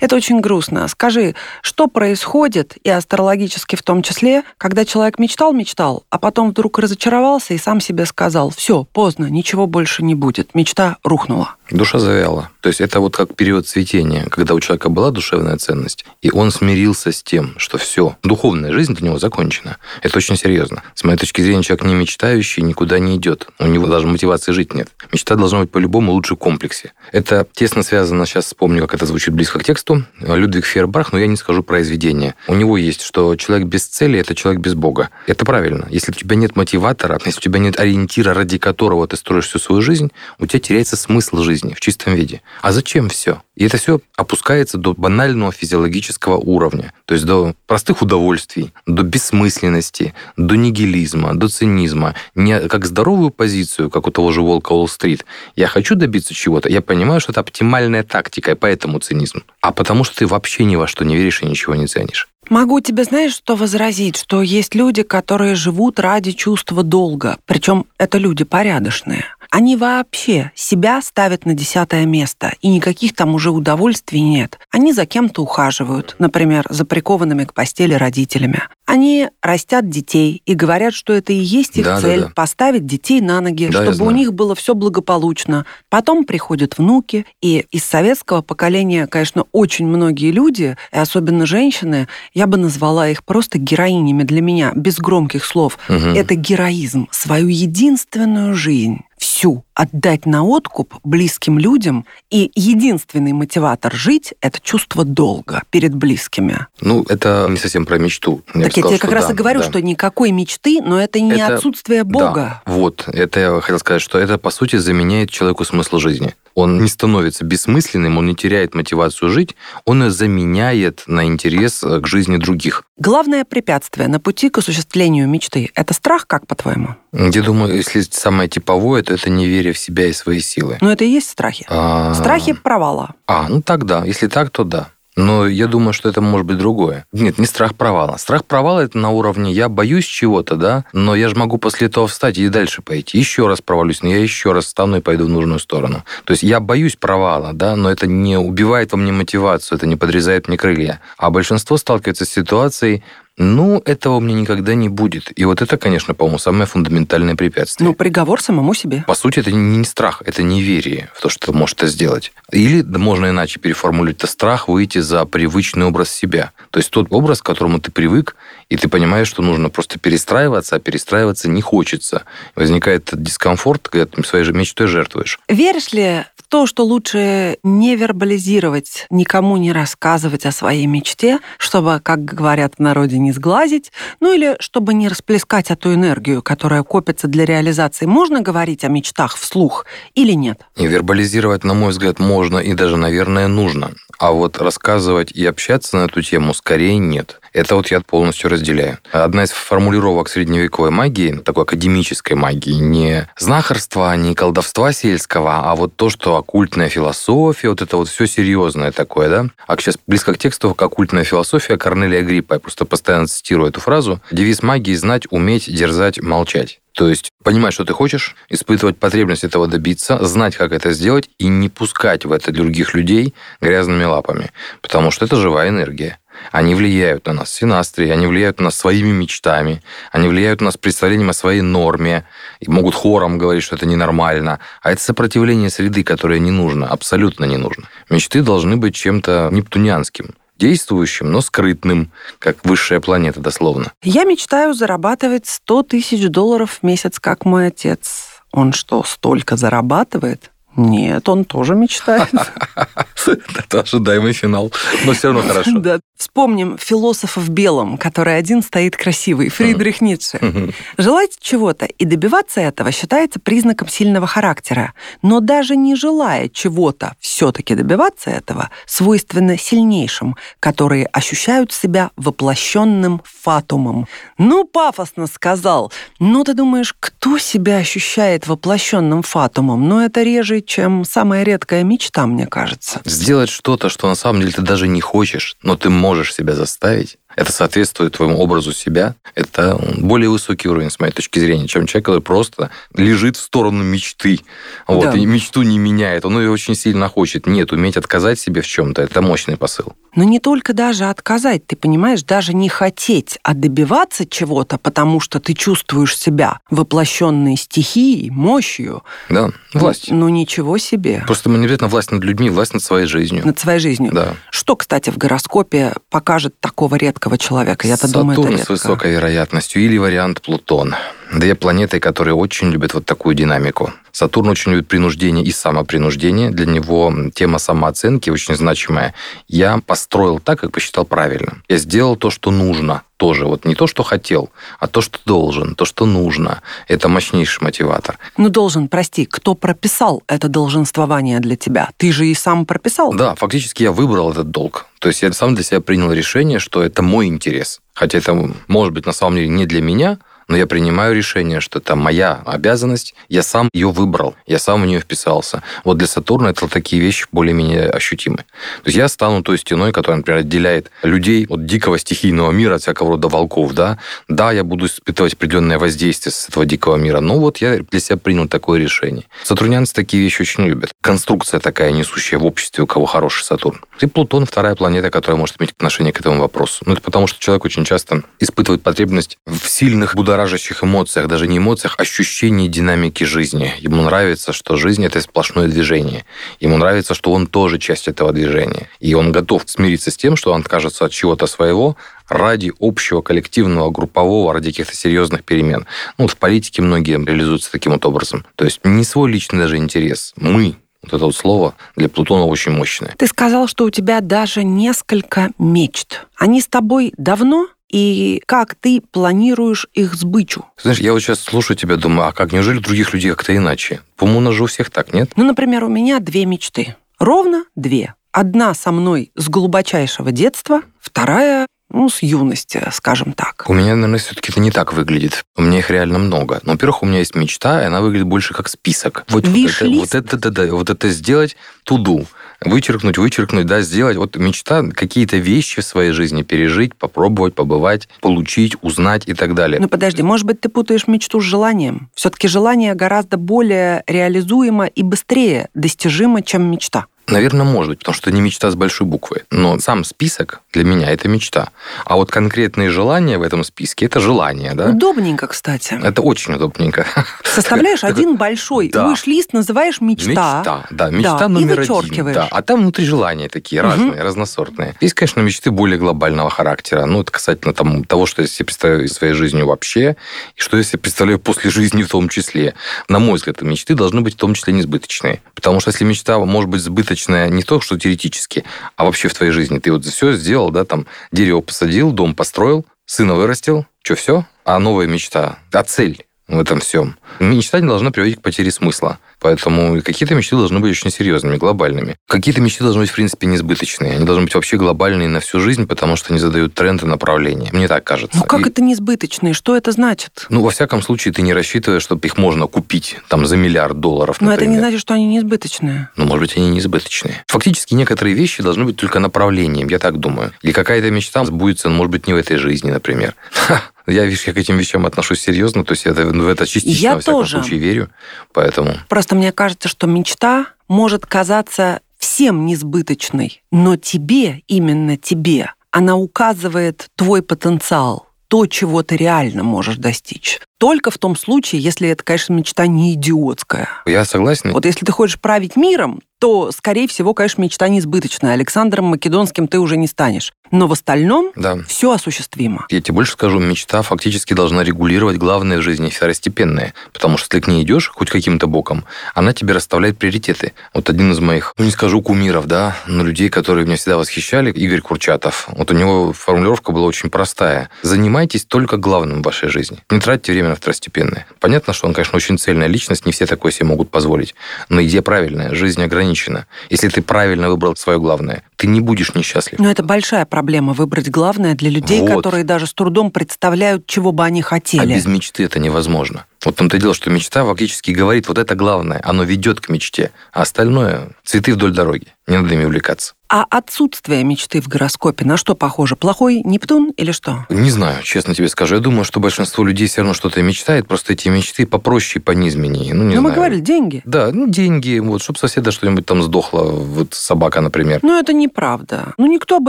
Это 0.00 0.16
очень 0.16 0.40
грустно. 0.40 0.86
Скажи, 0.88 1.34
что 1.60 1.88
происходит, 1.88 2.76
и 2.84 2.88
астрологически 2.88 3.76
в 3.76 3.82
том 3.82 4.02
числе, 4.02 4.44
когда 4.56 4.84
человек 4.84 5.18
мечтал-мечтал, 5.18 6.04
а 6.08 6.18
потом 6.18 6.50
вдруг 6.50 6.78
разочаровался 6.78 7.54
и 7.54 7.58
сам 7.58 7.80
себе 7.80 8.06
сказал, 8.06 8.50
все, 8.50 8.77
поздно, 8.84 9.26
ничего 9.26 9.66
больше 9.66 10.02
не 10.02 10.14
будет, 10.14 10.54
мечта 10.54 10.96
рухнула. 11.02 11.56
Душа 11.70 11.98
завяла. 11.98 12.50
То 12.68 12.70
есть 12.70 12.82
это 12.82 13.00
вот 13.00 13.16
как 13.16 13.34
период 13.34 13.66
цветения, 13.66 14.26
когда 14.26 14.52
у 14.52 14.60
человека 14.60 14.90
была 14.90 15.10
душевная 15.10 15.56
ценность, 15.56 16.04
и 16.20 16.30
он 16.30 16.50
смирился 16.50 17.12
с 17.12 17.22
тем, 17.22 17.54
что 17.56 17.78
все, 17.78 18.18
духовная 18.22 18.74
жизнь 18.74 18.94
для 18.94 19.06
него 19.06 19.18
закончена. 19.18 19.78
Это 20.02 20.18
очень 20.18 20.36
серьезно. 20.36 20.82
С 20.94 21.02
моей 21.02 21.16
точки 21.16 21.40
зрения, 21.40 21.62
человек 21.62 21.86
не 21.86 21.94
мечтающий 21.94 22.62
никуда 22.62 22.98
не 22.98 23.16
идет. 23.16 23.48
У 23.58 23.64
него 23.64 23.86
даже 23.86 24.06
мотивации 24.06 24.52
жить 24.52 24.74
нет. 24.74 24.88
Мечта 25.10 25.34
должна 25.36 25.60
быть 25.60 25.70
по-любому 25.70 26.12
лучше 26.12 26.34
в 26.34 26.36
комплексе. 26.36 26.92
Это 27.10 27.46
тесно 27.54 27.82
связано, 27.82 28.26
сейчас 28.26 28.44
вспомню, 28.44 28.82
как 28.82 28.92
это 28.92 29.06
звучит 29.06 29.32
близко 29.32 29.58
к 29.60 29.64
тексту, 29.64 30.04
Людвиг 30.20 30.66
Фербах, 30.66 31.14
но 31.14 31.18
я 31.18 31.26
не 31.26 31.36
скажу 31.36 31.62
произведение. 31.62 32.34
У 32.48 32.54
него 32.54 32.76
есть, 32.76 33.00
что 33.00 33.34
человек 33.36 33.66
без 33.66 33.86
цели– 33.86 34.18
это 34.20 34.34
человек 34.34 34.60
без 34.60 34.74
Бога. 34.74 35.08
Это 35.26 35.46
правильно. 35.46 35.86
Если 35.88 36.12
у 36.12 36.14
тебя 36.14 36.36
нет 36.36 36.54
мотиватора, 36.54 37.18
если 37.24 37.38
у 37.38 37.42
тебя 37.44 37.60
нет 37.60 37.80
ориентира, 37.80 38.34
ради 38.34 38.58
которого 38.58 39.08
ты 39.08 39.16
строишь 39.16 39.46
всю 39.46 39.58
свою 39.58 39.80
жизнь, 39.80 40.12
у 40.38 40.44
тебя 40.44 40.60
теряется 40.60 40.96
смысл 40.96 41.38
жизни 41.38 41.72
в 41.72 41.80
чистом 41.80 42.12
виде. 42.12 42.42
А 42.60 42.72
зачем 42.72 43.08
все? 43.08 43.42
И 43.56 43.64
это 43.64 43.76
все 43.76 44.00
опускается 44.16 44.78
до 44.78 44.94
банального 44.94 45.50
физиологического 45.50 46.36
уровня, 46.36 46.92
то 47.06 47.14
есть 47.14 47.26
до 47.26 47.54
простых 47.66 48.02
удовольствий, 48.02 48.72
до 48.86 49.02
бессмысленности, 49.02 50.14
до 50.36 50.54
нигилизма, 50.54 51.34
до 51.34 51.48
цинизма. 51.48 52.14
Не 52.34 52.68
как 52.68 52.86
здоровую 52.86 53.30
позицию, 53.30 53.90
как 53.90 54.06
у 54.06 54.10
того 54.10 54.30
же 54.30 54.42
Волка 54.42 54.72
Уолл-стрит. 54.72 55.24
Я 55.56 55.66
хочу 55.66 55.96
добиться 55.96 56.34
чего-то, 56.34 56.68
я 56.68 56.80
понимаю, 56.82 57.20
что 57.20 57.32
это 57.32 57.40
оптимальная 57.40 58.04
тактика, 58.04 58.52
и 58.52 58.54
поэтому 58.54 59.00
цинизм. 59.00 59.42
А 59.60 59.72
потому 59.72 60.04
что 60.04 60.16
ты 60.16 60.26
вообще 60.26 60.64
ни 60.64 60.76
во 60.76 60.86
что 60.86 61.04
не 61.04 61.16
веришь 61.16 61.42
и 61.42 61.46
ничего 61.46 61.74
не 61.74 61.86
ценишь. 61.86 62.28
Могу 62.48 62.80
тебе, 62.80 63.04
знаешь, 63.04 63.34
что 63.34 63.56
возразить, 63.56 64.16
что 64.16 64.40
есть 64.40 64.74
люди, 64.74 65.02
которые 65.02 65.54
живут 65.54 66.00
ради 66.00 66.32
чувства 66.32 66.82
долга, 66.82 67.36
причем 67.44 67.84
это 67.98 68.16
люди 68.16 68.44
порядочные. 68.44 69.24
Они 69.50 69.76
вообще 69.76 70.52
себя 70.54 71.00
ставят 71.00 71.46
на 71.46 71.54
десятое 71.54 72.04
место, 72.04 72.54
и 72.60 72.68
никаких 72.68 73.14
там 73.14 73.34
уже 73.34 73.50
удовольствий 73.50 74.20
нет. 74.20 74.58
Они 74.70 74.92
за 74.92 75.06
кем-то 75.06 75.42
ухаживают, 75.42 76.16
например, 76.18 76.66
за 76.68 76.84
прикованными 76.84 77.44
к 77.44 77.54
постели 77.54 77.94
родителями. 77.94 78.62
Они 78.84 79.28
растят 79.42 79.88
детей 79.88 80.42
и 80.44 80.54
говорят, 80.54 80.92
что 80.92 81.14
это 81.14 81.32
и 81.32 81.36
есть 81.36 81.78
их 81.78 81.84
да, 81.84 82.00
цель 82.00 82.20
да, 82.20 82.26
да. 82.26 82.32
поставить 82.34 82.84
детей 82.84 83.20
на 83.22 83.40
ноги, 83.40 83.68
да, 83.68 83.82
чтобы 83.82 84.06
у 84.06 84.10
них 84.10 84.34
было 84.34 84.54
все 84.54 84.74
благополучно. 84.74 85.64
Потом 85.88 86.24
приходят 86.24 86.76
внуки, 86.76 87.24
и 87.40 87.64
из 87.70 87.84
советского 87.84 88.42
поколения, 88.42 89.06
конечно, 89.06 89.44
очень 89.52 89.86
многие 89.86 90.30
люди, 90.30 90.76
и 90.92 90.98
особенно 90.98 91.46
женщины, 91.46 92.06
я 92.34 92.46
бы 92.46 92.58
назвала 92.58 93.08
их 93.08 93.24
просто 93.24 93.58
героинями 93.58 94.24
для 94.24 94.42
меня, 94.42 94.72
без 94.74 94.98
громких 94.98 95.44
слов. 95.44 95.78
Угу. 95.88 95.96
Это 95.96 96.34
героизм, 96.34 97.08
свою 97.10 97.48
единственную 97.48 98.54
жизнь 98.54 99.00
всю 99.18 99.64
отдать 99.74 100.26
на 100.26 100.42
откуп 100.42 100.94
близким 101.04 101.58
людям, 101.58 102.04
и 102.30 102.50
единственный 102.54 103.32
мотиватор 103.32 103.94
жить– 103.94 104.34
это 104.40 104.60
чувство 104.60 105.04
долга 105.04 105.62
перед 105.70 105.94
близкими. 105.94 106.66
Ну, 106.80 107.04
это 107.08 107.46
не 107.48 107.56
совсем 107.56 107.86
про 107.86 107.98
мечту. 107.98 108.42
Я 108.54 108.64
так 108.64 108.76
я 108.76 108.82
тебе 108.82 108.98
как 108.98 109.12
раз 109.12 109.26
да, 109.26 109.32
и 109.32 109.36
говорю, 109.36 109.60
да. 109.60 109.66
что 109.66 109.80
никакой 109.80 110.32
мечты, 110.32 110.80
но 110.82 111.00
это 111.00 111.20
не 111.20 111.34
это, 111.34 111.56
отсутствие 111.56 112.02
Бога. 112.02 112.62
Да, 112.66 112.72
вот, 112.72 113.08
это 113.08 113.40
я 113.40 113.60
хотел 113.60 113.78
сказать, 113.78 114.02
что 114.02 114.18
это, 114.18 114.38
по 114.38 114.50
сути, 114.50 114.76
заменяет 114.76 115.30
человеку 115.30 115.64
смысл 115.64 115.98
жизни. 115.98 116.34
Он 116.54 116.82
не 116.82 116.88
становится 116.88 117.44
бессмысленным, 117.44 118.18
он 118.18 118.26
не 118.26 118.34
теряет 118.34 118.74
мотивацию 118.74 119.30
жить, 119.30 119.54
он 119.84 120.02
ее 120.02 120.10
заменяет 120.10 121.04
на 121.06 121.24
интерес 121.24 121.84
к 121.84 122.04
жизни 122.06 122.36
других. 122.36 122.82
Главное 122.98 123.44
препятствие 123.44 124.08
на 124.08 124.18
пути 124.18 124.50
к 124.50 124.58
осуществлению 124.58 125.28
мечты– 125.28 125.70
это 125.76 125.94
страх, 125.94 126.26
как 126.26 126.48
по-твоему? 126.48 126.96
Я 127.18 127.42
думаю, 127.42 127.74
если 127.74 128.00
самое 128.02 128.48
типовое, 128.48 129.02
то 129.02 129.12
это 129.12 129.28
неверие 129.28 129.72
в 129.72 129.78
себя 129.78 130.06
и 130.06 130.12
свои 130.12 130.38
силы. 130.40 130.78
Ну, 130.80 130.88
это 130.88 131.04
и 131.04 131.08
есть 131.08 131.28
страхи. 131.28 131.66
А... 131.68 132.14
Страхи 132.14 132.52
провала. 132.52 133.14
А, 133.26 133.46
ну 133.48 133.60
тогда, 133.60 134.04
если 134.04 134.28
так, 134.28 134.50
то 134.50 134.62
да. 134.62 134.88
Но 135.18 135.48
я 135.48 135.66
думаю, 135.66 135.92
что 135.92 136.08
это 136.08 136.20
может 136.20 136.46
быть 136.46 136.58
другое. 136.58 137.04
Нет, 137.10 137.38
не 137.38 137.46
страх 137.46 137.74
провала. 137.74 138.16
Страх 138.18 138.44
провала 138.44 138.82
это 138.82 138.98
на 138.98 139.10
уровне 139.10 139.50
я 139.50 139.68
боюсь 139.68 140.04
чего-то, 140.04 140.54
да, 140.54 140.84
но 140.92 141.16
я 141.16 141.28
же 141.28 141.34
могу 141.34 141.58
после 141.58 141.88
этого 141.88 142.06
встать 142.06 142.38
и 142.38 142.48
дальше 142.48 142.82
пойти. 142.82 143.18
Еще 143.18 143.48
раз 143.48 143.60
провалюсь, 143.60 144.00
но 144.00 144.10
я 144.10 144.18
еще 144.18 144.52
раз 144.52 144.66
встану 144.66 144.98
и 144.98 145.00
пойду 145.00 145.26
в 145.26 145.28
нужную 145.28 145.58
сторону. 145.58 146.04
То 146.24 146.30
есть 146.30 146.44
я 146.44 146.60
боюсь 146.60 146.94
провала, 146.94 147.52
да, 147.52 147.74
но 147.74 147.90
это 147.90 148.06
не 148.06 148.38
убивает 148.38 148.92
во 148.92 148.98
мне 148.98 149.10
мотивацию, 149.10 149.76
это 149.76 149.88
не 149.88 149.96
подрезает 149.96 150.46
мне 150.46 150.56
крылья. 150.56 151.00
А 151.16 151.30
большинство 151.30 151.78
сталкивается 151.78 152.24
с 152.24 152.30
ситуацией, 152.30 153.02
ну, 153.38 153.80
этого 153.84 154.16
у 154.16 154.20
меня 154.20 154.40
никогда 154.40 154.74
не 154.74 154.88
будет. 154.88 155.32
И 155.38 155.44
вот 155.44 155.62
это, 155.62 155.76
конечно, 155.78 156.12
по-моему, 156.12 156.38
самое 156.38 156.66
фундаментальное 156.66 157.36
препятствие. 157.36 157.88
Ну, 157.88 157.94
приговор 157.94 158.42
самому 158.42 158.74
себе. 158.74 159.04
По 159.06 159.14
сути, 159.14 159.38
это 159.38 159.52
не 159.52 159.84
страх, 159.84 160.22
это 160.26 160.42
неверие 160.42 161.08
в 161.14 161.22
то, 161.22 161.28
что 161.28 161.46
ты 161.46 161.52
можешь 161.56 161.74
это 161.74 161.86
сделать. 161.86 162.32
Или 162.50 162.82
можно 162.82 163.30
иначе 163.30 163.60
переформулировать, 163.60 164.18
это 164.18 164.26
страх 164.26 164.68
выйти 164.68 164.98
за 164.98 165.24
привычный 165.24 165.86
образ 165.86 166.10
себя. 166.10 166.50
То 166.70 166.78
есть 166.78 166.90
тот 166.90 167.06
образ, 167.10 167.40
к 167.40 167.46
которому 167.46 167.80
ты 167.80 167.92
привык, 167.92 168.34
и 168.68 168.76
ты 168.76 168.88
понимаешь, 168.88 169.28
что 169.28 169.42
нужно 169.42 169.70
просто 169.70 169.98
перестраиваться, 169.98 170.76
а 170.76 170.80
перестраиваться 170.80 171.48
не 171.48 171.62
хочется. 171.62 172.24
Возникает 172.56 173.08
этот 173.08 173.22
дискомфорт, 173.22 173.88
когда 173.88 174.06
ты 174.06 174.22
своей 174.24 174.44
же 174.44 174.52
мечтой 174.52 174.88
жертвуешь. 174.88 175.38
Веришь 175.48 175.92
ли 175.92 176.24
то, 176.48 176.66
что 176.66 176.84
лучше 176.84 177.58
не 177.62 177.96
вербализировать, 177.96 179.06
никому 179.10 179.56
не 179.56 179.72
рассказывать 179.72 180.46
о 180.46 180.52
своей 180.52 180.86
мечте, 180.86 181.38
чтобы, 181.58 182.00
как 182.02 182.24
говорят 182.24 182.74
в 182.78 182.80
народе, 182.80 183.18
не 183.18 183.32
сглазить, 183.32 183.92
ну 184.20 184.32
или 184.32 184.56
чтобы 184.58 184.94
не 184.94 185.08
расплескать 185.08 185.70
эту 185.70 185.92
энергию, 185.94 186.42
которая 186.42 186.82
копится 186.82 187.28
для 187.28 187.44
реализации. 187.44 188.06
Можно 188.06 188.40
говорить 188.40 188.84
о 188.84 188.88
мечтах 188.88 189.36
вслух 189.36 189.84
или 190.14 190.32
нет? 190.32 190.62
И 190.76 190.86
вербализировать, 190.86 191.64
на 191.64 191.74
мой 191.74 191.90
взгляд, 191.90 192.18
можно 192.18 192.58
и 192.58 192.74
даже, 192.74 192.96
наверное, 192.96 193.48
нужно. 193.48 193.92
А 194.18 194.32
вот 194.32 194.58
рассказывать 194.58 195.30
и 195.32 195.46
общаться 195.46 195.96
на 195.96 196.04
эту 196.06 196.22
тему 196.22 196.54
скорее 196.54 196.98
нет. 196.98 197.40
Это 197.52 197.76
вот 197.76 197.88
я 197.88 198.00
полностью 198.00 198.50
разделяю. 198.50 198.98
Одна 199.12 199.44
из 199.44 199.50
формулировок 199.50 200.28
средневековой 200.28 200.90
магии, 200.90 201.32
такой 201.32 201.64
академической 201.64 202.34
магии, 202.34 202.74
не 202.74 203.28
знахарства, 203.38 204.16
не 204.16 204.34
колдовства 204.34 204.92
сельского, 204.92 205.70
а 205.70 205.74
вот 205.76 205.96
то, 205.96 206.10
что 206.10 206.37
оккультная 206.38 206.88
философия, 206.88 207.68
вот 207.68 207.82
это 207.82 207.96
вот 207.96 208.08
все 208.08 208.26
серьезное 208.26 208.92
такое, 208.92 209.28
да? 209.28 209.46
А 209.66 209.76
сейчас 209.76 209.98
близко 210.06 210.32
к 210.32 210.38
тексту, 210.38 210.74
оккультная 210.76 211.24
философия 211.24 211.76
Корнелия 211.76 212.22
Гриппа, 212.22 212.54
я 212.54 212.60
просто 212.60 212.84
постоянно 212.84 213.26
цитирую 213.26 213.68
эту 213.68 213.80
фразу. 213.80 214.20
Девиз 214.30 214.62
магии– 214.62 214.94
знать, 214.94 215.26
уметь, 215.30 215.72
дерзать, 215.72 216.20
молчать. 216.20 216.80
То 216.92 217.08
есть 217.08 217.30
понимать, 217.44 217.74
что 217.74 217.84
ты 217.84 217.92
хочешь, 217.92 218.34
испытывать 218.48 218.98
потребность 218.98 219.44
этого 219.44 219.68
добиться, 219.68 220.24
знать, 220.24 220.56
как 220.56 220.72
это 220.72 220.92
сделать, 220.92 221.30
и 221.38 221.46
не 221.46 221.68
пускать 221.68 222.24
в 222.24 222.32
это 222.32 222.50
других 222.50 222.92
людей 222.94 223.34
грязными 223.60 224.04
лапами. 224.04 224.50
Потому 224.82 225.12
что 225.12 225.24
это 225.24 225.36
живая 225.36 225.68
энергия. 225.68 226.18
Они 226.52 226.74
влияют 226.74 227.26
на 227.26 227.32
нас 227.32 227.52
синастрией, 227.52 228.10
они 228.10 228.26
влияют 228.26 228.58
на 228.58 228.64
нас 228.64 228.76
своими 228.76 229.12
мечтами, 229.12 229.82
они 230.12 230.28
влияют 230.28 230.60
на 230.60 230.66
нас 230.66 230.76
представлением 230.76 231.30
о 231.30 231.34
своей 231.34 231.60
норме, 231.60 232.24
и 232.60 232.70
могут 232.70 232.94
хором 232.94 233.38
говорить, 233.38 233.62
что 233.62 233.76
это 233.76 233.86
ненормально. 233.86 234.58
А 234.82 234.92
это 234.92 235.02
сопротивление 235.02 235.70
среды, 235.70 236.02
которое 236.02 236.38
не 236.38 236.50
нужно, 236.50 236.88
абсолютно 236.88 237.44
не 237.44 237.56
нужно. 237.56 237.84
Мечты 238.10 238.42
должны 238.42 238.76
быть 238.76 238.94
чем-то 238.94 239.48
нептунианским 239.52 240.34
действующим, 240.58 241.30
но 241.30 241.40
скрытным, 241.40 242.10
как 242.38 242.64
высшая 242.64 243.00
планета 243.00 243.40
дословно. 243.40 243.92
Я 244.02 244.24
мечтаю 244.24 244.74
зарабатывать 244.74 245.46
100 245.46 245.84
тысяч 245.84 246.28
долларов 246.28 246.80
в 246.80 246.82
месяц, 246.82 247.20
как 247.20 247.44
мой 247.44 247.68
отец. 247.68 248.42
Он 248.50 248.72
что, 248.72 249.04
столько 249.04 249.56
зарабатывает? 249.56 250.50
Нет, 250.78 251.28
он 251.28 251.44
тоже 251.44 251.74
мечтает. 251.74 252.30
Это 253.26 253.80
ожидаемый 253.80 254.32
финал, 254.32 254.72
но 255.04 255.12
все 255.12 255.32
равно 255.32 255.42
хорошо. 255.42 255.78
Да. 255.80 255.98
Вспомним 256.16 256.78
философа 256.78 257.40
в 257.40 257.48
белом, 257.48 257.98
который 257.98 258.36
один 258.36 258.62
стоит 258.62 258.96
красивый, 258.96 259.48
Фридрих 259.48 260.00
Ницше. 260.00 260.72
Желать 260.96 261.36
чего-то 261.40 261.86
и 261.86 262.04
добиваться 262.04 262.60
этого 262.60 262.92
считается 262.92 263.40
признаком 263.40 263.88
сильного 263.88 264.28
характера. 264.28 264.94
Но 265.22 265.40
даже 265.40 265.74
не 265.74 265.96
желая 265.96 266.48
чего-то 266.48 267.14
все-таки 267.18 267.74
добиваться 267.74 268.30
этого, 268.30 268.70
свойственно 268.86 269.58
сильнейшим, 269.58 270.36
которые 270.60 271.06
ощущают 271.06 271.72
себя 271.72 272.10
воплощенным 272.16 273.20
фатумом. 273.24 274.06
Ну, 274.38 274.64
пафосно 274.64 275.26
сказал. 275.26 275.92
Ну, 276.20 276.44
ты 276.44 276.54
думаешь, 276.54 276.94
кто 276.98 277.38
себя 277.38 277.78
ощущает 277.78 278.46
воплощенным 278.46 279.22
фатумом? 279.22 279.88
Ну, 279.88 280.00
это 280.00 280.22
реже, 280.22 280.60
чем 280.68 281.04
самая 281.04 281.42
редкая 281.42 281.82
мечта, 281.82 282.26
мне 282.26 282.46
кажется. 282.46 283.00
Сделать 283.04 283.48
что-то, 283.48 283.88
что 283.88 284.06
на 284.06 284.14
самом 284.14 284.40
деле 284.40 284.52
ты 284.52 284.62
даже 284.62 284.86
не 284.86 285.00
хочешь, 285.00 285.56
но 285.62 285.76
ты 285.76 285.88
можешь 285.90 286.34
себя 286.34 286.54
заставить, 286.54 287.18
это 287.38 287.52
соответствует 287.52 288.14
твоему 288.14 288.36
образу 288.38 288.72
себя, 288.72 289.14
это 289.36 289.80
более 289.98 290.28
высокий 290.28 290.68
уровень, 290.68 290.90
с 290.90 290.98
моей 290.98 291.12
точки 291.12 291.38
зрения, 291.38 291.68
чем 291.68 291.86
человек, 291.86 292.06
который 292.06 292.20
просто 292.20 292.70
лежит 292.94 293.36
в 293.36 293.40
сторону 293.40 293.84
мечты. 293.84 294.40
Вот, 294.88 295.04
да. 295.04 295.16
И 295.16 295.24
мечту 295.24 295.62
не 295.62 295.78
меняет, 295.78 296.24
он 296.24 296.36
ее 296.36 296.50
очень 296.50 296.74
сильно 296.74 297.08
хочет. 297.08 297.46
Нет, 297.46 297.70
уметь 297.70 297.96
отказать 297.96 298.40
себе 298.40 298.60
в 298.60 298.66
чем-то, 298.66 299.02
это 299.02 299.22
мощный 299.22 299.56
посыл. 299.56 299.94
Но 300.16 300.24
не 300.24 300.40
только 300.40 300.72
даже 300.72 301.04
отказать, 301.04 301.64
ты 301.64 301.76
понимаешь, 301.76 302.24
даже 302.24 302.54
не 302.54 302.68
хотеть, 302.68 303.38
а 303.44 303.54
добиваться 303.54 304.26
чего-то, 304.26 304.76
потому 304.76 305.20
что 305.20 305.38
ты 305.38 305.54
чувствуешь 305.54 306.18
себя 306.18 306.58
воплощенной 306.70 307.56
стихией, 307.56 308.30
мощью. 308.30 309.04
Да, 309.28 309.50
власть. 309.74 310.10
Ну, 310.10 310.28
ничего 310.28 310.76
себе. 310.78 311.22
Просто 311.24 311.50
мы 311.50 311.58
не 311.58 311.66
обязательно 311.66 311.88
власть 311.88 312.10
над 312.10 312.24
людьми, 312.24 312.50
власть 312.50 312.74
над 312.74 312.82
своей 312.82 313.06
жизнью. 313.06 313.46
Над 313.46 313.60
своей 313.60 313.78
жизнью. 313.78 314.10
Да. 314.12 314.34
Что, 314.50 314.74
кстати, 314.74 315.10
в 315.10 315.18
гороскопе 315.18 315.94
покажет 316.10 316.58
такого 316.58 316.96
редкого 316.96 317.27
человека? 317.36 317.86
Я-то 317.86 318.06
Сатурн 318.06 318.28
думаю, 318.28 318.40
это 318.40 318.48
редко. 318.50 318.64
с 318.64 318.68
высокой 318.70 319.10
вероятностью 319.12 319.82
или 319.82 319.98
вариант 319.98 320.40
Плутон. 320.40 320.94
Две 321.32 321.54
планеты, 321.54 322.00
которые 322.00 322.34
очень 322.34 322.70
любят 322.70 322.94
вот 322.94 323.04
такую 323.04 323.34
динамику. 323.34 323.92
Сатурн 324.12 324.48
очень 324.48 324.72
любит 324.72 324.88
принуждение 324.88 325.44
и 325.44 325.52
самопринуждение. 325.52 326.50
Для 326.50 326.66
него 326.66 327.12
тема 327.34 327.58
самооценки 327.58 328.30
очень 328.30 328.54
значимая. 328.54 329.14
Я 329.46 329.80
построил 329.86 330.38
так, 330.38 330.60
как 330.60 330.72
посчитал 330.72 331.04
правильно. 331.04 331.62
Я 331.68 331.78
сделал 331.78 332.16
то, 332.16 332.30
что 332.30 332.50
нужно 332.50 333.02
тоже. 333.18 333.44
Вот 333.44 333.64
не 333.64 333.74
то, 333.74 333.86
что 333.86 334.02
хотел, 334.02 334.50
а 334.78 334.86
то, 334.86 335.02
что 335.02 335.18
должен, 335.26 335.74
то, 335.74 335.84
что 335.84 336.06
нужно. 336.06 336.62
Это 336.86 337.08
мощнейший 337.08 337.62
мотиватор. 337.64 338.18
Ну, 338.38 338.48
должен, 338.48 338.88
прости, 338.88 339.26
кто 339.26 339.54
прописал 339.54 340.22
это 340.26 340.48
долженствование 340.48 341.40
для 341.40 341.56
тебя? 341.56 341.90
Ты 341.98 342.12
же 342.12 342.26
и 342.26 342.34
сам 342.34 342.64
прописал. 342.64 343.12
Да, 343.12 343.34
фактически 343.34 343.82
я 343.82 343.92
выбрал 343.92 344.30
этот 344.30 344.50
долг. 344.50 344.86
То 345.00 345.08
есть 345.08 345.22
я 345.22 345.32
сам 345.32 345.54
для 345.54 345.64
себя 345.64 345.80
принял 345.80 346.12
решение, 346.12 346.58
что 346.58 346.82
это 346.82 347.02
мой 347.02 347.26
интерес. 347.26 347.80
Хотя 347.92 348.18
это 348.18 348.52
может 348.68 348.94
быть 348.94 349.06
на 349.06 349.12
самом 349.12 349.36
деле 349.36 349.48
не 349.48 349.66
для 349.66 349.82
меня, 349.82 350.18
но 350.48 350.56
я 350.56 350.66
принимаю 350.66 351.14
решение, 351.14 351.60
что 351.60 351.78
это 351.78 351.94
моя 351.94 352.42
обязанность, 352.46 353.14
я 353.28 353.42
сам 353.42 353.68
ее 353.72 353.90
выбрал, 353.90 354.34
я 354.46 354.58
сам 354.58 354.82
в 354.82 354.86
нее 354.86 355.00
вписался. 355.00 355.62
Вот 355.84 355.98
для 355.98 356.06
Сатурна 356.06 356.50
это 356.50 356.66
такие 356.68 357.00
вещи 357.00 357.26
более-менее 357.30 357.90
ощутимы. 357.90 358.38
То 358.38 358.86
есть 358.86 358.96
я 358.96 359.08
стану 359.08 359.42
той 359.42 359.58
стеной, 359.58 359.92
которая, 359.92 360.18
например, 360.18 360.40
отделяет 360.40 360.90
людей 361.02 361.46
от 361.48 361.66
дикого 361.66 361.98
стихийного 361.98 362.50
мира, 362.50 362.76
от 362.76 362.82
всякого 362.82 363.10
рода 363.10 363.28
волков, 363.28 363.72
да. 363.74 363.98
Да, 364.28 364.52
я 364.52 364.64
буду 364.64 364.86
испытывать 364.86 365.34
определенное 365.34 365.78
воздействие 365.78 366.32
с 366.32 366.48
этого 366.48 366.64
дикого 366.64 366.96
мира, 366.96 367.20
но 367.20 367.38
вот 367.38 367.58
я 367.58 367.78
для 367.78 368.00
себя 368.00 368.16
принял 368.16 368.48
такое 368.48 368.80
решение. 368.80 369.24
Сатурнянцы 369.44 369.92
такие 369.92 370.22
вещи 370.22 370.42
очень 370.42 370.64
любят. 370.64 370.90
Конструкция 371.02 371.60
такая, 371.60 371.92
несущая 371.92 372.38
в 372.38 372.46
обществе, 372.46 372.84
у 372.84 372.86
кого 372.86 373.06
хороший 373.06 373.44
Сатурн. 373.44 373.80
И 374.00 374.06
Плутон 374.06 374.46
вторая 374.46 374.74
планета, 374.74 375.10
которая 375.10 375.38
может 375.38 375.60
иметь 375.60 375.72
отношение 375.72 376.12
к 376.12 376.20
этому 376.20 376.40
вопросу. 376.40 376.84
Ну, 376.86 376.94
это 376.94 377.02
потому, 377.02 377.26
что 377.26 377.38
человек 377.38 377.64
очень 377.64 377.84
часто 377.84 378.22
испытывает 378.40 378.82
потребность 378.82 379.38
в 379.46 379.68
сильных 379.68 380.14
будоражащих 380.14 380.37
будоражащих 380.38 380.84
эмоциях, 380.84 381.26
даже 381.26 381.48
не 381.48 381.58
эмоциях, 381.58 381.96
а 381.98 382.02
ощущении 382.02 382.68
динамики 382.68 383.24
жизни. 383.24 383.74
Ему 383.80 384.02
нравится, 384.02 384.52
что 384.52 384.76
жизнь– 384.76 385.04
это 385.06 385.20
сплошное 385.20 385.66
движение. 385.66 386.24
Ему 386.60 386.76
нравится, 386.76 387.14
что 387.14 387.32
он 387.32 387.48
тоже 387.48 387.78
часть 387.78 388.06
этого 388.06 388.32
движения. 388.32 388.88
И 389.00 389.14
он 389.14 389.32
готов 389.32 389.62
смириться 389.66 390.12
с 390.12 390.16
тем, 390.16 390.36
что 390.36 390.52
он 390.52 390.60
откажется 390.60 391.06
от 391.06 391.12
чего-то 391.12 391.46
своего 391.46 391.96
ради 392.28 392.72
общего, 392.78 393.20
коллективного, 393.20 393.90
группового, 393.90 394.52
ради 394.52 394.70
каких-то 394.70 394.94
серьезных 394.94 395.42
перемен. 395.42 395.86
Ну, 396.18 396.24
вот 396.24 396.30
в 396.30 396.36
политике 396.36 396.82
многие 396.82 397.18
реализуются 397.24 397.72
таким 397.72 397.92
вот 397.92 398.06
образом. 398.06 398.46
То 398.54 398.64
есть 398.64 398.80
не 398.84 399.02
свой 399.02 399.32
личный 399.32 399.58
даже 399.58 399.76
интерес. 399.76 400.34
Мы, 400.36 400.76
вот 401.02 401.14
это 401.14 401.24
вот 401.24 401.34
слово 401.34 401.74
для 401.96 402.08
Плутона 402.08 402.44
очень 402.44 402.70
мощное. 402.72 403.14
Ты 403.18 403.26
сказал, 403.26 403.66
что 403.66 403.84
у 403.84 403.90
тебя 403.90 404.20
даже 404.20 404.62
несколько 404.62 405.50
мечт. 405.58 406.26
Они 406.36 406.60
с 406.60 406.68
тобой 406.68 407.12
давно? 407.16 407.68
И 407.90 408.42
как 408.46 408.74
ты 408.74 409.00
планируешь 409.00 409.86
их 409.94 410.14
сбычу? 410.14 410.66
Знаешь, 410.82 410.98
я 410.98 411.12
вот 411.12 411.20
сейчас 411.20 411.40
слушаю 411.40 411.76
тебя, 411.76 411.96
думаю, 411.96 412.28
а 412.28 412.32
как, 412.32 412.52
неужели 412.52 412.78
других 412.78 413.14
людей 413.14 413.30
как-то 413.30 413.56
иначе? 413.56 414.00
По-моему, 414.16 414.50
у 414.50 414.52
же 414.52 414.64
у 414.64 414.66
всех 414.66 414.90
так, 414.90 415.12
нет? 415.12 415.30
Ну, 415.36 415.44
например, 415.44 415.84
у 415.84 415.88
меня 415.88 416.20
две 416.20 416.44
мечты. 416.44 416.96
Ровно 417.18 417.64
две. 417.74 418.14
Одна 418.30 418.74
со 418.74 418.92
мной 418.92 419.32
с 419.34 419.48
глубочайшего 419.48 420.32
детства, 420.32 420.82
вторая 421.00 421.66
ну, 421.90 422.08
с 422.08 422.22
юности, 422.22 422.82
скажем 422.92 423.32
так. 423.32 423.64
У 423.66 423.74
меня, 423.74 423.94
наверное, 423.94 424.18
все-таки 424.18 424.52
это 424.52 424.60
не 424.60 424.70
так 424.70 424.92
выглядит. 424.92 425.44
У 425.56 425.62
меня 425.62 425.78
их 425.78 425.90
реально 425.90 426.18
много. 426.18 426.60
Но, 426.64 426.72
во-первых, 426.72 427.02
у 427.02 427.06
меня 427.06 427.18
есть 427.18 427.34
мечта, 427.34 427.82
и 427.82 427.86
она 427.86 428.00
выглядит 428.00 428.26
больше 428.26 428.54
как 428.54 428.68
список. 428.68 429.24
Вот, 429.28 429.46
вот 429.46 429.56
это, 429.56 429.88
вот 429.88 430.14
это, 430.14 430.36
да, 430.36 430.50
да, 430.50 430.66
вот 430.66 430.90
это 430.90 431.08
сделать 431.08 431.56
туду 431.84 432.26
вычеркнуть, 432.60 433.18
вычеркнуть, 433.18 433.66
да, 433.66 433.80
сделать. 433.82 434.16
Вот 434.16 434.36
мечта 434.36 434.82
какие-то 434.82 435.36
вещи 435.36 435.80
в 435.80 435.84
своей 435.84 436.12
жизни 436.12 436.42
пережить, 436.42 436.94
попробовать, 436.94 437.54
побывать, 437.54 438.08
получить, 438.20 438.76
узнать 438.82 439.22
и 439.26 439.34
так 439.34 439.54
далее. 439.54 439.80
Ну 439.80 439.88
подожди, 439.88 440.22
может 440.22 440.46
быть, 440.46 440.60
ты 440.60 440.68
путаешь 440.68 441.06
мечту 441.06 441.40
с 441.40 441.44
желанием? 441.44 442.10
Все-таки 442.14 442.48
желание 442.48 442.94
гораздо 442.94 443.36
более 443.36 444.02
реализуемо 444.06 444.86
и 444.86 445.02
быстрее 445.02 445.68
достижимо, 445.74 446.42
чем 446.42 446.70
мечта. 446.70 447.06
Наверное, 447.28 447.64
может 447.64 447.90
быть, 447.90 447.98
потому 447.98 448.14
что 448.14 448.30
это 448.30 448.36
не 448.36 448.40
мечта 448.40 448.70
с 448.70 448.74
большой 448.74 449.06
буквы. 449.06 449.44
Но 449.50 449.78
сам 449.78 450.02
список 450.04 450.62
для 450.72 450.84
меня 450.84 451.10
это 451.10 451.28
мечта. 451.28 451.68
А 452.04 452.16
вот 452.16 452.30
конкретные 452.30 452.88
желания 452.90 453.36
в 453.38 453.42
этом 453.42 453.64
списке 453.64 454.06
это 454.06 454.18
желание, 454.18 454.72
да? 454.74 454.90
Удобненько, 454.90 455.46
кстати. 455.46 456.00
Это 456.02 456.22
очень 456.22 456.54
удобненько. 456.54 457.06
Составляешь 457.44 458.02
один 458.02 458.36
большой 458.36 458.88
да. 458.88 459.14
лист 459.26 459.52
называешь 459.52 460.00
мечта. 460.00 460.28
Мечта, 460.28 460.86
да, 460.90 461.10
мечта 461.10 461.38
да, 461.38 461.48
номер 461.48 461.80
один. 461.80 462.32
Да. 462.32 462.48
А 462.50 462.62
там 462.62 462.80
внутри 462.80 463.04
желания 463.04 463.48
такие 463.48 463.82
разные, 463.82 464.12
угу. 464.12 464.22
разносортные. 464.22 464.94
Есть, 465.00 465.14
конечно, 465.14 465.40
мечты 465.40 465.70
более 465.70 465.98
глобального 465.98 466.48
характера. 466.48 467.04
Ну, 467.04 467.20
это 467.20 467.30
касательно 467.30 467.74
там, 467.74 468.04
того, 468.04 468.24
что 468.24 468.42
я 468.42 468.48
себе 468.48 468.66
представляю 468.66 469.08
своей 469.08 469.34
жизнью 469.34 469.66
вообще, 469.66 470.16
и 470.56 470.60
что 470.60 470.78
я 470.78 470.82
себе 470.82 470.98
представляю 470.98 471.38
после 471.38 471.70
жизни 471.70 472.02
в 472.02 472.08
том 472.08 472.28
числе. 472.28 472.74
На 473.08 473.18
мой 473.18 473.34
взгляд, 473.34 473.60
мечты 473.60 473.94
должны 473.94 474.22
быть 474.22 474.34
в 474.34 474.38
том 474.38 474.54
числе 474.54 474.72
несбыточные. 474.72 475.42
Потому 475.54 475.80
что 475.80 475.90
если 475.90 476.04
мечта 476.04 476.38
может 476.38 476.70
быть 476.70 476.80
сбыточной 476.80 477.17
достаточно 477.18 477.48
не 477.48 477.62
то, 477.62 477.80
что 477.80 477.98
теоретически, 477.98 478.64
а 478.96 479.04
вообще 479.04 479.28
в 479.28 479.34
твоей 479.34 479.52
жизни. 479.52 479.78
Ты 479.78 479.92
вот 479.92 480.04
все 480.04 480.32
сделал, 480.32 480.70
да, 480.70 480.84
там 480.84 481.06
дерево 481.32 481.60
посадил, 481.60 482.12
дом 482.12 482.34
построил, 482.34 482.86
сына 483.06 483.34
вырастил, 483.34 483.86
что 484.02 484.14
все? 484.14 484.46
А 484.64 484.78
новая 484.78 485.06
мечта, 485.06 485.58
а 485.72 485.82
цель 485.82 486.24
в 486.46 486.58
этом 486.58 486.80
всем. 486.80 487.16
Мечта 487.40 487.80
не 487.80 487.88
должна 487.88 488.10
приводить 488.10 488.38
к 488.38 488.42
потере 488.42 488.70
смысла. 488.70 489.18
Поэтому 489.40 490.00
какие-то 490.02 490.34
мечты 490.34 490.56
должны 490.56 490.80
быть 490.80 490.90
очень 490.90 491.10
серьезными, 491.10 491.56
глобальными. 491.56 492.16
Какие-то 492.26 492.60
мечты 492.60 492.84
должны 492.84 493.02
быть, 493.02 493.10
в 493.10 493.14
принципе, 493.14 493.46
несбыточные. 493.46 494.16
Они 494.16 494.24
должны 494.24 494.44
быть 494.44 494.54
вообще 494.54 494.76
глобальные 494.76 495.28
на 495.28 495.40
всю 495.40 495.60
жизнь, 495.60 495.86
потому 495.86 496.16
что 496.16 496.30
они 496.30 496.38
задают 496.38 496.74
тренд 496.74 497.02
и 497.02 497.06
направление. 497.06 497.70
Мне 497.72 497.88
так 497.88 498.04
кажется. 498.04 498.38
Ну 498.38 498.44
как 498.44 498.66
и... 498.66 498.70
это 498.70 498.82
несбыточные? 498.82 499.54
Что 499.54 499.76
это 499.76 499.92
значит? 499.92 500.46
Ну, 500.50 500.62
во 500.62 500.70
всяком 500.70 501.02
случае, 501.02 501.32
ты 501.32 501.42
не 501.42 501.54
рассчитываешь, 501.54 502.02
что 502.02 502.18
их 502.22 502.36
можно 502.36 502.66
купить 502.66 503.16
там 503.28 503.46
за 503.46 503.56
миллиард 503.56 504.00
долларов, 504.00 504.40
Но 504.40 504.52
это 504.52 504.66
не 504.66 504.78
значит, 504.78 505.00
что 505.00 505.14
они 505.14 505.26
несбыточные. 505.26 506.10
Ну, 506.16 506.24
может 506.24 506.40
быть, 506.40 506.56
они 506.56 506.70
несбыточные. 506.70 507.44
Фактически 507.46 507.94
некоторые 507.94 508.34
вещи 508.34 508.62
должны 508.62 508.84
быть 508.84 508.96
только 508.96 509.18
направлением, 509.18 509.88
я 509.88 509.98
так 509.98 510.18
думаю. 510.18 510.52
Или 510.62 510.72
какая-то 510.72 511.10
мечта 511.10 511.44
сбудется, 511.44 511.88
может 511.88 512.10
быть, 512.10 512.26
не 512.26 512.32
в 512.32 512.36
этой 512.36 512.56
жизни, 512.56 512.90
например. 512.90 513.34
Я, 514.08 514.24
видишь, 514.24 514.46
я 514.46 514.54
к 514.54 514.56
этим 514.56 514.78
вещам 514.78 515.04
отношусь 515.06 515.40
серьезно, 515.40 515.84
то 515.84 515.92
есть 515.92 516.06
я 516.06 516.12
в 516.14 516.48
это 516.48 516.66
частично, 516.66 517.02
я 517.02 517.14
во 517.14 517.20
всяком 517.20 517.40
тоже. 517.42 517.58
случае, 517.58 517.78
верю. 517.78 518.10
Поэтому... 518.52 518.94
Просто 519.08 519.34
мне 519.34 519.52
кажется, 519.52 519.88
что 519.88 520.06
мечта 520.06 520.66
может 520.88 521.26
казаться 521.26 522.00
всем 522.18 522.64
несбыточной, 522.66 523.62
но 523.70 523.96
тебе, 523.96 524.62
именно 524.66 525.16
тебе, 525.16 525.72
она 525.90 526.16
указывает 526.16 527.08
твой 527.16 527.42
потенциал, 527.42 528.28
то, 528.48 528.66
чего 528.66 529.02
ты 529.02 529.16
реально 529.16 529.62
можешь 529.62 529.96
достичь. 529.96 530.60
Только 530.78 531.10
в 531.10 531.18
том 531.18 531.36
случае, 531.36 531.80
если 531.82 532.08
это, 532.08 532.22
конечно, 532.24 532.54
мечта 532.54 532.86
не 532.86 533.14
идиотская. 533.14 533.88
Я 534.06 534.24
согласен. 534.24 534.72
Вот 534.72 534.84
если 534.84 535.04
ты 535.04 535.12
хочешь 535.12 535.38
править 535.40 535.76
миром, 535.76 536.20
то, 536.38 536.70
скорее 536.70 537.08
всего, 537.08 537.34
конечно, 537.34 537.62
мечта 537.62 537.88
несбыточная. 537.88 538.52
Александром 538.52 539.06
Македонским 539.06 539.66
ты 539.66 539.80
уже 539.80 539.96
не 539.96 540.06
станешь. 540.06 540.52
Но 540.70 540.86
в 540.86 540.92
остальном 540.92 541.50
Да. 541.56 541.78
все 541.88 542.12
осуществимо. 542.12 542.86
Я 542.90 543.00
тебе 543.00 543.14
больше 543.14 543.32
скажу, 543.32 543.58
мечта 543.58 544.02
фактически 544.02 544.54
должна 544.54 544.84
регулировать 544.84 545.36
главное 545.36 545.78
в 545.78 545.82
жизни 545.82 546.10
второстепенное. 546.10 546.94
Потому 547.12 547.38
что 547.38 547.48
ты 547.48 547.60
к 547.60 547.66
ней 547.66 547.82
идешь 547.82 548.08
хоть 548.14 548.30
каким-то 548.30 548.68
боком, 548.68 549.04
она 549.34 549.52
тебе 549.52 549.72
расставляет 549.72 550.18
приоритеты. 550.18 550.74
Вот 550.94 551.10
один 551.10 551.32
из 551.32 551.40
моих, 551.40 551.72
ну 551.76 551.84
не 551.86 551.90
скажу 551.90 552.22
кумиров, 552.22 552.66
да, 552.66 552.96
но 553.08 553.24
людей, 553.24 553.48
которые 553.48 553.84
меня 553.86 553.96
всегда 553.96 554.18
восхищали, 554.18 554.70
Игорь 554.70 555.00
Курчатов. 555.00 555.68
Вот 555.72 555.90
у 555.90 555.94
него 555.94 556.32
формулировка 556.32 556.92
была 556.92 557.06
очень 557.06 557.30
простая. 557.30 557.88
Занимайтесь 558.02 558.64
только 558.64 558.96
главным 558.96 559.40
в 559.42 559.44
вашей 559.44 559.70
жизни. 559.70 559.98
Не 560.10 560.20
тратьте 560.20 560.52
время 560.52 560.67
на 560.68 560.74
второстепенное. 560.76 561.46
Понятно, 561.60 561.92
что 561.92 562.06
он, 562.06 562.14
конечно, 562.14 562.36
очень 562.36 562.58
цельная 562.58 562.86
личность, 562.86 563.26
не 563.26 563.32
все 563.32 563.46
такое 563.46 563.72
себе 563.72 563.86
могут 563.86 564.10
позволить. 564.10 564.54
Но 564.88 565.02
идея 565.02 565.22
правильная, 565.22 565.74
жизнь 565.74 566.02
ограничена. 566.02 566.66
Если 566.90 567.08
ты 567.08 567.22
правильно 567.22 567.68
выбрал 567.68 567.96
свое 567.96 568.18
главное, 568.18 568.62
ты 568.76 568.86
не 568.86 569.00
будешь 569.00 569.34
несчастлив. 569.34 569.78
Но 569.80 569.90
это 569.90 570.02
большая 570.02 570.44
проблема 570.46 570.92
выбрать 570.92 571.28
главное 571.30 571.74
для 571.74 571.90
людей, 571.90 572.20
Вот. 572.20 572.36
которые 572.36 572.64
даже 572.64 572.86
с 572.86 572.94
трудом 572.94 573.30
представляют, 573.30 574.06
чего 574.06 574.32
бы 574.32 574.44
они 574.44 574.60
А 574.60 574.64
хотели. 574.64 575.14
без 575.14 575.26
мечты 575.26 575.64
это 575.64 575.78
невозможно. 575.78 576.44
Вот 576.68 576.76
том-то 576.76 576.98
и 576.98 577.00
дело, 577.00 577.14
что 577.14 577.30
мечта 577.30 577.64
фактически 577.64 578.10
говорит, 578.10 578.46
вот 578.46 578.58
это 578.58 578.74
главное, 578.74 579.22
оно 579.24 579.42
ведет 579.42 579.80
к 579.80 579.88
мечте, 579.88 580.32
а 580.52 580.60
остальное– 580.60 581.30
цветы 581.42 581.72
вдоль 581.72 581.92
дороги. 581.92 582.26
Не 582.46 582.58
надо 582.58 582.74
ими 582.74 582.84
увлекаться. 582.84 583.34
А 583.50 583.64
отсутствие 583.70 584.44
мечты 584.44 584.82
в 584.82 584.88
гороскопе 584.88 585.44
на 585.46 585.56
что 585.56 585.74
похоже? 585.74 586.16
Плохой 586.16 586.60
Нептун 586.64 587.10
или 587.16 587.32
что? 587.32 587.66
Не 587.70 587.90
знаю, 587.90 588.22
честно 588.22 588.54
тебе 588.54 588.68
скажу. 588.68 588.96
Я 588.96 589.00
думаю, 589.00 589.24
что 589.24 589.40
большинство 589.40 589.84
людей 589.84 590.06
все 590.06 590.20
равно 590.20 590.34
что-то 590.34 590.60
мечтает, 590.62 591.08
просто 591.08 591.32
эти 591.32 591.48
мечты 591.48 591.86
попроще 591.86 592.40
и 592.40 592.44
понизменнее. 592.44 593.14
Ну, 593.14 593.24
не 593.24 593.36
ну, 593.36 593.40
мы 593.40 593.48
знаю. 593.48 593.54
говорили, 593.54 593.80
деньги. 593.80 594.22
Да, 594.26 594.50
ну, 594.52 594.68
деньги, 594.68 595.18
вот, 595.18 595.42
чтобы 595.42 595.58
соседа 595.58 595.92
что-нибудь 595.92 596.26
там 596.26 596.42
сдохло, 596.42 596.82
вот 596.82 597.32
собака, 597.32 597.80
например. 597.80 598.20
Ну, 598.22 598.38
это 598.38 598.52
неправда. 598.52 599.32
Ну, 599.38 599.46
никто 599.46 599.76
об 599.76 599.88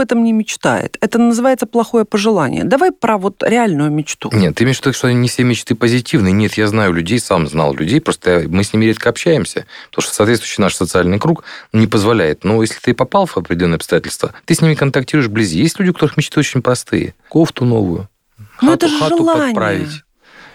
этом 0.00 0.24
не 0.24 0.32
мечтает. 0.32 0.96
Это 1.02 1.18
называется 1.18 1.66
плохое 1.66 2.06
пожелание. 2.06 2.64
Давай 2.64 2.92
про 2.92 3.18
вот 3.18 3.42
реальную 3.42 3.90
мечту. 3.90 4.30
Нет, 4.32 4.54
ты 4.54 4.64
имеешь 4.64 4.78
в 4.78 4.86
виду, 4.86 4.94
что 4.94 5.12
не 5.12 5.28
все 5.28 5.44
мечты 5.44 5.74
позитивные. 5.74 6.32
Нет, 6.32 6.54
я 6.54 6.66
знаю 6.70 6.92
людей, 6.92 7.20
сам 7.20 7.46
знал 7.46 7.74
людей, 7.74 8.00
просто 8.00 8.44
мы 8.48 8.64
с 8.64 8.72
ними 8.72 8.86
редко 8.86 9.10
общаемся, 9.10 9.66
потому 9.90 10.02
что 10.02 10.14
соответствующий 10.14 10.62
наш 10.62 10.74
социальный 10.74 11.18
круг 11.18 11.44
не 11.72 11.86
позволяет. 11.86 12.44
Но 12.44 12.62
если 12.62 12.80
ты 12.80 12.94
попал 12.94 13.26
в 13.26 13.36
определенные 13.36 13.76
обстоятельства, 13.76 14.32
ты 14.46 14.54
с 14.54 14.60
ними 14.62 14.74
контактируешь 14.74 15.28
вблизи. 15.28 15.60
Есть 15.60 15.78
люди, 15.78 15.90
у 15.90 15.92
которых 15.92 16.16
мечты 16.16 16.40
очень 16.40 16.62
простые. 16.62 17.14
Кофту 17.28 17.64
новую, 17.64 18.08
Ну, 18.62 18.70
хату, 18.70 18.72
это 18.72 18.88
же 18.88 18.98
хату 18.98 19.18
желание. 19.18 19.46
подправить. 19.48 20.02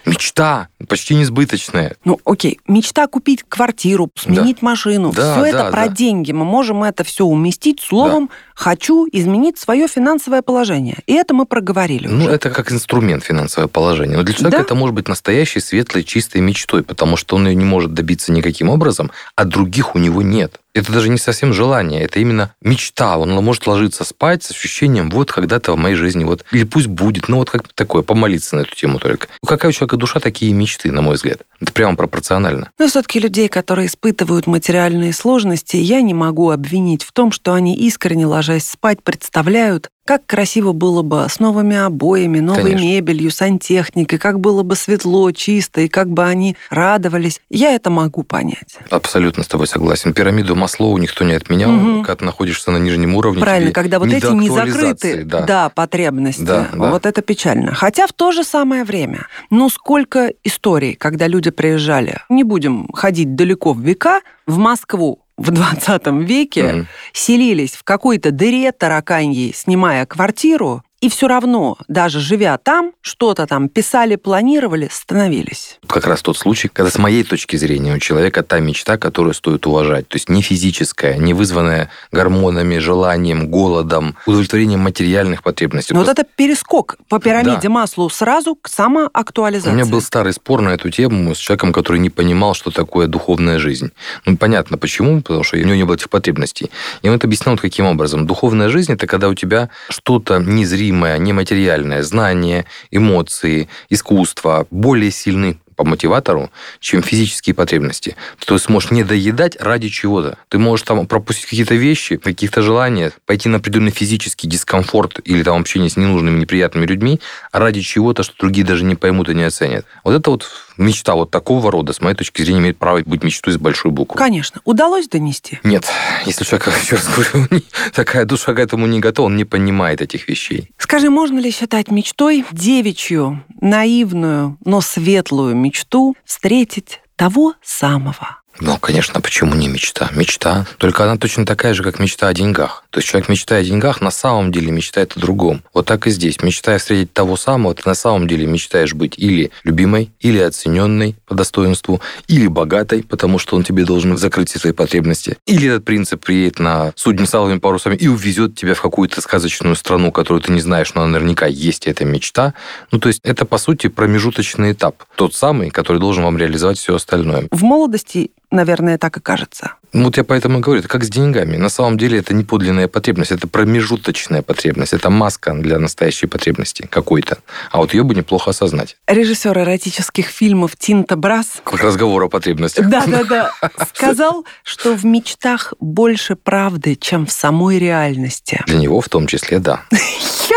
Мечта, 0.04 0.68
почти 0.88 1.16
несбыточная. 1.16 1.96
Ну, 2.04 2.20
окей, 2.24 2.60
мечта 2.68 3.08
купить 3.08 3.44
квартиру, 3.48 4.08
сменить 4.14 4.62
машину. 4.62 5.12
Да, 5.12 5.32
все 5.34 5.46
это 5.46 5.58
да, 5.58 5.70
про 5.72 5.88
да. 5.88 5.92
деньги. 5.94 6.30
Мы 6.30 6.44
можем 6.44 6.84
это 6.84 7.02
все 7.02 7.24
уместить 7.24 7.80
словом 7.80 8.30
«хочу 8.56 9.06
изменить 9.12 9.58
свое 9.58 9.86
финансовое 9.86 10.42
положение». 10.42 10.98
И 11.06 11.12
это 11.12 11.34
мы 11.34 11.46
проговорили 11.46 12.08
Ну, 12.08 12.24
уже. 12.24 12.30
это 12.34 12.50
как 12.50 12.72
инструмент 12.72 13.22
финансовое 13.22 13.68
положение. 13.68 14.16
Но 14.16 14.22
для 14.24 14.34
человека 14.34 14.58
Да. 14.58 14.64
это 14.64 14.74
может 14.74 14.94
быть 14.94 15.06
настоящей, 15.08 15.60
светлой, 15.60 16.02
чистой 16.02 16.40
мечтой, 16.40 16.82
потому 16.82 17.16
что 17.16 17.36
он 17.36 17.46
ее 17.46 17.54
не 17.54 17.64
может 17.64 17.94
добиться 17.94 18.32
никаким 18.32 18.68
образом, 18.70 19.10
а 19.36 19.44
других 19.44 19.94
у 19.94 19.98
него 19.98 20.22
нет. 20.22 20.60
Это 20.74 20.92
даже 20.92 21.08
не 21.08 21.16
совсем 21.16 21.54
желание, 21.54 22.02
это 22.02 22.20
именно 22.20 22.52
мечта. 22.60 23.16
Он 23.16 23.30
может 23.32 23.66
ложиться 23.66 24.04
спать 24.04 24.42
с 24.42 24.50
ощущением, 24.50 25.08
вот 25.08 25.32
когда-то 25.32 25.72
в 25.72 25.78
моей 25.78 25.94
жизни, 25.96 26.24
вот, 26.24 26.44
или 26.52 26.64
пусть 26.64 26.88
будет, 26.88 27.28
ну 27.28 27.38
вот 27.38 27.48
как 27.48 27.66
такое, 27.74 28.02
помолиться 28.02 28.56
на 28.56 28.60
эту 28.60 28.74
тему 28.74 28.98
только. 28.98 29.28
Ну, 29.42 29.48
какая 29.48 29.68
у 29.68 29.72
человека 29.72 29.96
душа, 29.96 30.20
такие 30.20 30.52
мечты, 30.52 30.92
на 30.92 31.00
мой 31.00 31.14
взгляд. 31.14 31.38
Это 31.62 31.72
прямо 31.72 31.96
пропорционально. 31.96 32.70
Но 32.78 32.88
все-таки 32.88 33.18
людей, 33.20 33.48
которые 33.48 33.86
испытывают 33.86 34.46
материальные 34.46 35.14
сложности, 35.14 35.76
я 35.78 36.02
не 36.02 36.12
могу 36.12 36.50
обвинить 36.50 37.04
в 37.04 37.12
том, 37.12 37.32
что 37.32 37.54
они 37.54 37.74
искренне, 37.74 38.26
ложась 38.46 38.68
спать, 38.68 39.02
представляют, 39.02 39.90
как 40.06 40.24
красиво 40.24 40.70
было 40.72 41.02
бы 41.02 41.26
с 41.28 41.40
новыми 41.40 41.76
обоями, 41.76 42.38
новой 42.38 42.62
Конечно. 42.62 42.84
мебелью, 42.84 43.30
сантехникой, 43.32 44.20
как 44.20 44.38
было 44.38 44.62
бы 44.62 44.76
светло, 44.76 45.32
чисто, 45.32 45.80
и 45.80 45.88
как 45.88 46.08
бы 46.08 46.24
они 46.24 46.56
радовались. 46.70 47.40
Я 47.50 47.74
это 47.74 47.90
могу 47.90 48.22
понять. 48.22 48.78
Абсолютно 48.88 49.42
с 49.42 49.48
тобой 49.48 49.66
согласен. 49.66 50.14
Пирамиду 50.14 50.54
Маслоу 50.54 50.96
никто 50.98 51.24
не 51.24 51.32
отменял. 51.32 51.70
Мгм. 51.72 52.04
Когда 52.04 52.14
ты 52.16 52.24
находишься 52.24 52.70
на 52.70 52.76
нижнем 52.76 53.16
уровне, 53.16 53.40
Правильно, 53.40 53.72
когда 53.72 53.98
вот 53.98 54.06
не 54.06 54.14
эти 54.14 54.26
не 54.26 54.48
закрыты, 54.48 55.24
Да. 55.24 55.70
потребности, 55.70 56.42
Да, 56.42 56.68
да. 56.72 56.90
вот 56.90 57.04
это 57.04 57.20
печально. 57.20 57.74
Хотя 57.74 58.06
в 58.06 58.12
то 58.12 58.30
же 58.30 58.44
самое 58.44 58.84
время, 58.84 59.26
ну 59.50 59.68
сколько 59.68 60.32
историй, 60.44 60.94
когда 60.94 61.26
люди 61.26 61.50
приезжали, 61.50 62.20
не 62.28 62.44
будем 62.44 62.88
ходить 62.92 63.34
далеко 63.34 63.72
в 63.72 63.80
века, 63.80 64.20
в 64.46 64.58
Москву 64.58 65.25
в 65.36 65.50
20 65.50 66.06
веке, 66.24 66.62
Мгм. 66.72 66.86
селились 67.12 67.72
в 67.76 67.84
какой-то 67.84 68.30
дыре 68.30 68.72
тараканьей, 68.72 69.52
снимая 69.54 70.06
квартиру, 70.06 70.82
и 71.00 71.08
все 71.08 71.28
равно, 71.28 71.76
даже 71.88 72.20
живя 72.20 72.56
там, 72.58 72.92
что-то 73.02 73.46
там 73.46 73.68
писали, 73.68 74.16
планировали, 74.16 74.88
становились. 74.90 75.78
как 75.86 76.06
раз 76.06 76.22
тот 76.22 76.38
случай, 76.38 76.68
когда 76.68 76.90
с 76.90 76.98
моей 76.98 77.22
точки 77.22 77.56
зрения 77.56 77.94
у 77.94 77.98
человека 77.98 78.42
та 78.42 78.60
мечта, 78.60 78.96
которую 78.96 79.34
стоит 79.34 79.66
уважать. 79.66 80.08
То 80.08 80.16
есть 80.16 80.28
не 80.28 80.40
физическая, 80.40 81.16
не 81.18 81.34
вызванная 81.34 81.90
гормонами, 82.12 82.78
желанием, 82.78 83.48
голодом, 83.48 84.16
удовлетворением 84.26 84.80
материальных 84.80 85.42
потребностей. 85.42 85.92
Но 85.92 86.00
вот 86.00 86.06
Просто 86.06 86.22
это 86.22 86.30
перескок 86.34 86.96
по 87.08 87.18
пирамиде 87.18 87.60
Да. 87.64 87.68
Маслоу 87.68 88.08
сразу 88.08 88.54
к 88.54 88.68
У 88.68 88.70
самоактуализации. 88.70 89.74
меня 89.74 89.86
был 89.86 90.00
старый 90.00 90.32
спор 90.32 90.62
на 90.62 90.70
эту 90.70 90.90
тему 90.90 91.34
с 91.34 91.38
человеком, 91.38 91.72
который 91.72 92.00
не 92.00 92.10
понимал, 92.10 92.54
что 92.54 92.70
такое 92.70 93.06
духовная 93.06 93.58
жизнь. 93.58 93.90
Ну, 94.24 94.36
понятно, 94.36 94.78
почему, 94.78 95.20
потому 95.20 95.44
что 95.44 95.56
у 95.56 95.60
него 95.60 95.74
не 95.74 95.84
было 95.84 95.96
этих 95.96 96.08
потребностей. 96.08 96.70
И 97.02 97.08
он 97.08 97.16
это 97.16 97.26
объяснял 97.26 97.54
вот 97.54 97.60
каким 97.60 97.86
образом. 97.86 98.26
Духовная 98.26 98.68
жизнь– 98.70 98.92
это 98.94 99.06
когда 99.06 99.28
у 99.28 99.34
тебя 99.34 99.68
что-то 99.90 100.38
незримое, 100.86 101.18
нематериальное, 101.18 102.02
знание, 102.02 102.64
эмоции, 102.90 103.68
искусство 103.90 104.66
более 104.70 105.10
сильны 105.10 105.58
по 105.74 105.84
мотиватору, 105.84 106.50
чем 106.80 107.02
физические 107.02 107.54
потребности. 107.54 108.16
Ты 108.46 108.58
сможешь 108.58 108.90
не 108.90 109.04
доедать 109.04 109.60
ради 109.60 109.90
чего-то. 109.90 110.38
Ты 110.48 110.58
можешь 110.58 110.86
там 110.86 111.06
пропустить 111.06 111.44
какие-то 111.44 111.74
вещи, 111.74 112.16
каких-то 112.16 112.62
желания, 112.62 113.12
пойти 113.26 113.50
на 113.50 113.58
определенный 113.58 113.90
физический 113.90 114.48
дискомфорт 114.48 115.20
или 115.24 115.42
там 115.42 115.60
общение 115.60 115.90
с 115.90 115.98
ненужными, 115.98 116.40
неприятными 116.40 116.86
людьми 116.86 117.20
ради 117.52 117.82
чего-то, 117.82 118.22
что 118.22 118.34
другие 118.38 118.66
даже 118.66 118.84
не 118.84 118.94
поймут 118.94 119.28
и 119.28 119.34
не 119.34 119.44
оценят. 119.44 119.84
Вот 120.02 120.14
это 120.14 120.30
вот 120.30 120.48
мечта 120.76 121.14
вот 121.14 121.30
такого 121.30 121.70
рода, 121.70 121.92
с 121.92 122.00
моей 122.00 122.16
точки 122.16 122.42
зрения, 122.42 122.60
имеет 122.60 122.78
право 122.78 123.02
быть 123.04 123.22
мечтой 123.22 123.54
с 123.54 123.58
большой 123.58 123.90
буквы. 123.90 124.18
Конечно. 124.18 124.60
Удалось 124.64 125.08
донести? 125.08 125.60
Нет, 125.64 125.86
если 126.24 126.44
у 126.44 126.46
человека, 126.46 126.72
еще 126.82 126.96
раз 126.96 127.08
говорю, 127.08 127.62
такая 127.94 128.24
душа 128.24 128.54
к 128.54 128.58
этому 128.58 128.86
не 128.86 129.00
готова, 129.00 129.26
он 129.26 129.36
не 129.36 129.44
понимает 129.44 130.00
этих 130.00 130.28
вещей. 130.28 130.70
Скажи, 130.78 131.10
можно 131.10 131.38
ли 131.38 131.50
считать 131.50 131.90
мечтой 131.90 132.44
девичью, 132.52 133.44
наивную, 133.60 134.56
но 134.64 134.80
светлую 134.80 135.54
мечту 135.56 136.16
встретить 136.24 137.00
того 137.16 137.54
самого? 137.62 138.40
Ну, 138.60 138.78
конечно, 138.78 139.20
почему 139.20 139.54
не 139.54 139.68
мечта? 139.68 140.10
Мечта. 140.12 140.66
Только 140.78 141.04
она 141.04 141.16
точно 141.16 141.44
такая 141.44 141.74
же, 141.74 141.82
как 141.82 141.98
мечта 141.98 142.28
о 142.28 142.34
деньгах. 142.34 142.84
То 142.90 142.98
есть 142.98 143.08
человек, 143.08 143.28
мечтая 143.28 143.60
о 143.60 143.64
деньгах, 143.64 144.00
на 144.00 144.10
самом 144.10 144.52
деле 144.52 144.70
мечтает 144.70 145.16
о 145.16 145.20
другом. 145.20 145.62
Вот 145.74 145.86
так 145.86 146.06
и 146.06 146.10
здесь. 146.10 146.42
Мечтая 146.42 146.78
встретить 146.78 147.12
того 147.12 147.36
самого, 147.36 147.74
ты 147.74 147.82
на 147.84 147.94
самом 147.94 148.26
деле 148.26 148.46
мечтаешь 148.46 148.94
быть 148.94 149.18
или 149.18 149.50
любимой, 149.64 150.10
или 150.20 150.38
оцененной 150.38 151.16
по 151.26 151.34
достоинству, 151.34 152.00
или 152.28 152.46
богатой, 152.46 153.02
потому 153.02 153.38
что 153.38 153.56
он 153.56 153.64
тебе 153.64 153.84
должен 153.84 154.16
закрыть 154.16 154.50
все 154.50 154.58
свои 154.58 154.72
потребности. 154.72 155.36
Или 155.46 155.68
этот 155.68 155.84
принцип 155.84 156.24
приедет 156.24 156.58
на 156.58 156.92
судне 156.96 157.26
с 157.26 157.34
алыми 157.34 157.58
парусами 157.58 157.96
и 157.96 158.08
увезет 158.08 158.54
тебя 158.54 158.74
в 158.74 158.80
какую-то 158.80 159.20
сказочную 159.20 159.76
страну, 159.76 160.12
которую 160.12 160.42
ты 160.42 160.52
не 160.52 160.60
знаешь, 160.60 160.94
но 160.94 161.06
наверняка 161.06 161.46
есть 161.46 161.86
эта 161.86 162.04
мечта. 162.04 162.54
Ну, 162.90 162.98
то 162.98 163.08
есть 163.08 163.20
это, 163.22 163.44
по 163.44 163.58
сути, 163.58 163.88
промежуточный 163.88 164.72
этап. 164.72 165.04
Тот 165.16 165.34
самый, 165.34 165.70
который 165.70 165.98
должен 165.98 166.24
вам 166.24 166.38
реализовать 166.38 166.78
все 166.78 166.94
остальное. 166.94 167.48
В 167.50 167.62
молодости, 167.62 168.30
наверное, 168.50 168.98
так 168.98 169.16
и 169.16 169.20
кажется. 169.20 169.72
Ну, 169.92 170.04
Вот 170.04 170.16
я 170.16 170.24
поэтому 170.24 170.58
и 170.58 170.60
говорю, 170.60 170.80
это 170.80 170.88
как 170.88 171.04
с 171.04 171.08
деньгами. 171.08 171.56
На 171.56 171.68
самом 171.70 171.96
деле 171.96 172.18
это 172.18 172.34
не 172.34 172.44
подлинная 172.44 172.86
потребность, 172.88 173.30
это 173.32 173.46
промежуточная 173.48 174.42
потребность, 174.42 174.92
это 174.92 175.08
маска 175.10 175.54
для 175.54 175.78
настоящей 175.78 176.26
потребности 176.26 176.86
какой-то. 176.90 177.38
А 177.70 177.78
вот 177.78 177.94
ее 177.94 178.02
бы 178.02 178.14
неплохо 178.14 178.50
осознать. 178.50 178.96
Режиссер 179.06 179.56
эротических 179.58 180.26
фильмов 180.26 180.76
Тинта 180.76 181.16
Брас 181.16 181.60
Как 181.64 181.80
разговор 181.82 182.24
о 182.24 182.28
потребностях. 182.28 182.88
да-да-да, 182.88 183.52
сказал, 183.94 184.44
что 184.64 184.94
в 184.94 185.04
мечтах 185.06 185.72
больше 185.80 186.36
правды, 186.36 186.94
чем 186.96 187.24
в 187.26 187.32
самой 187.32 187.78
реальности. 187.78 188.62
Для 188.66 188.78
него 188.78 189.00
в 189.00 189.08
том 189.08 189.26
числе, 189.26 189.60
да. 189.60 189.82
Я 189.90 189.98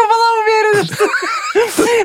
была 0.08 0.30
уверена, 0.43 0.84
что 0.86 1.08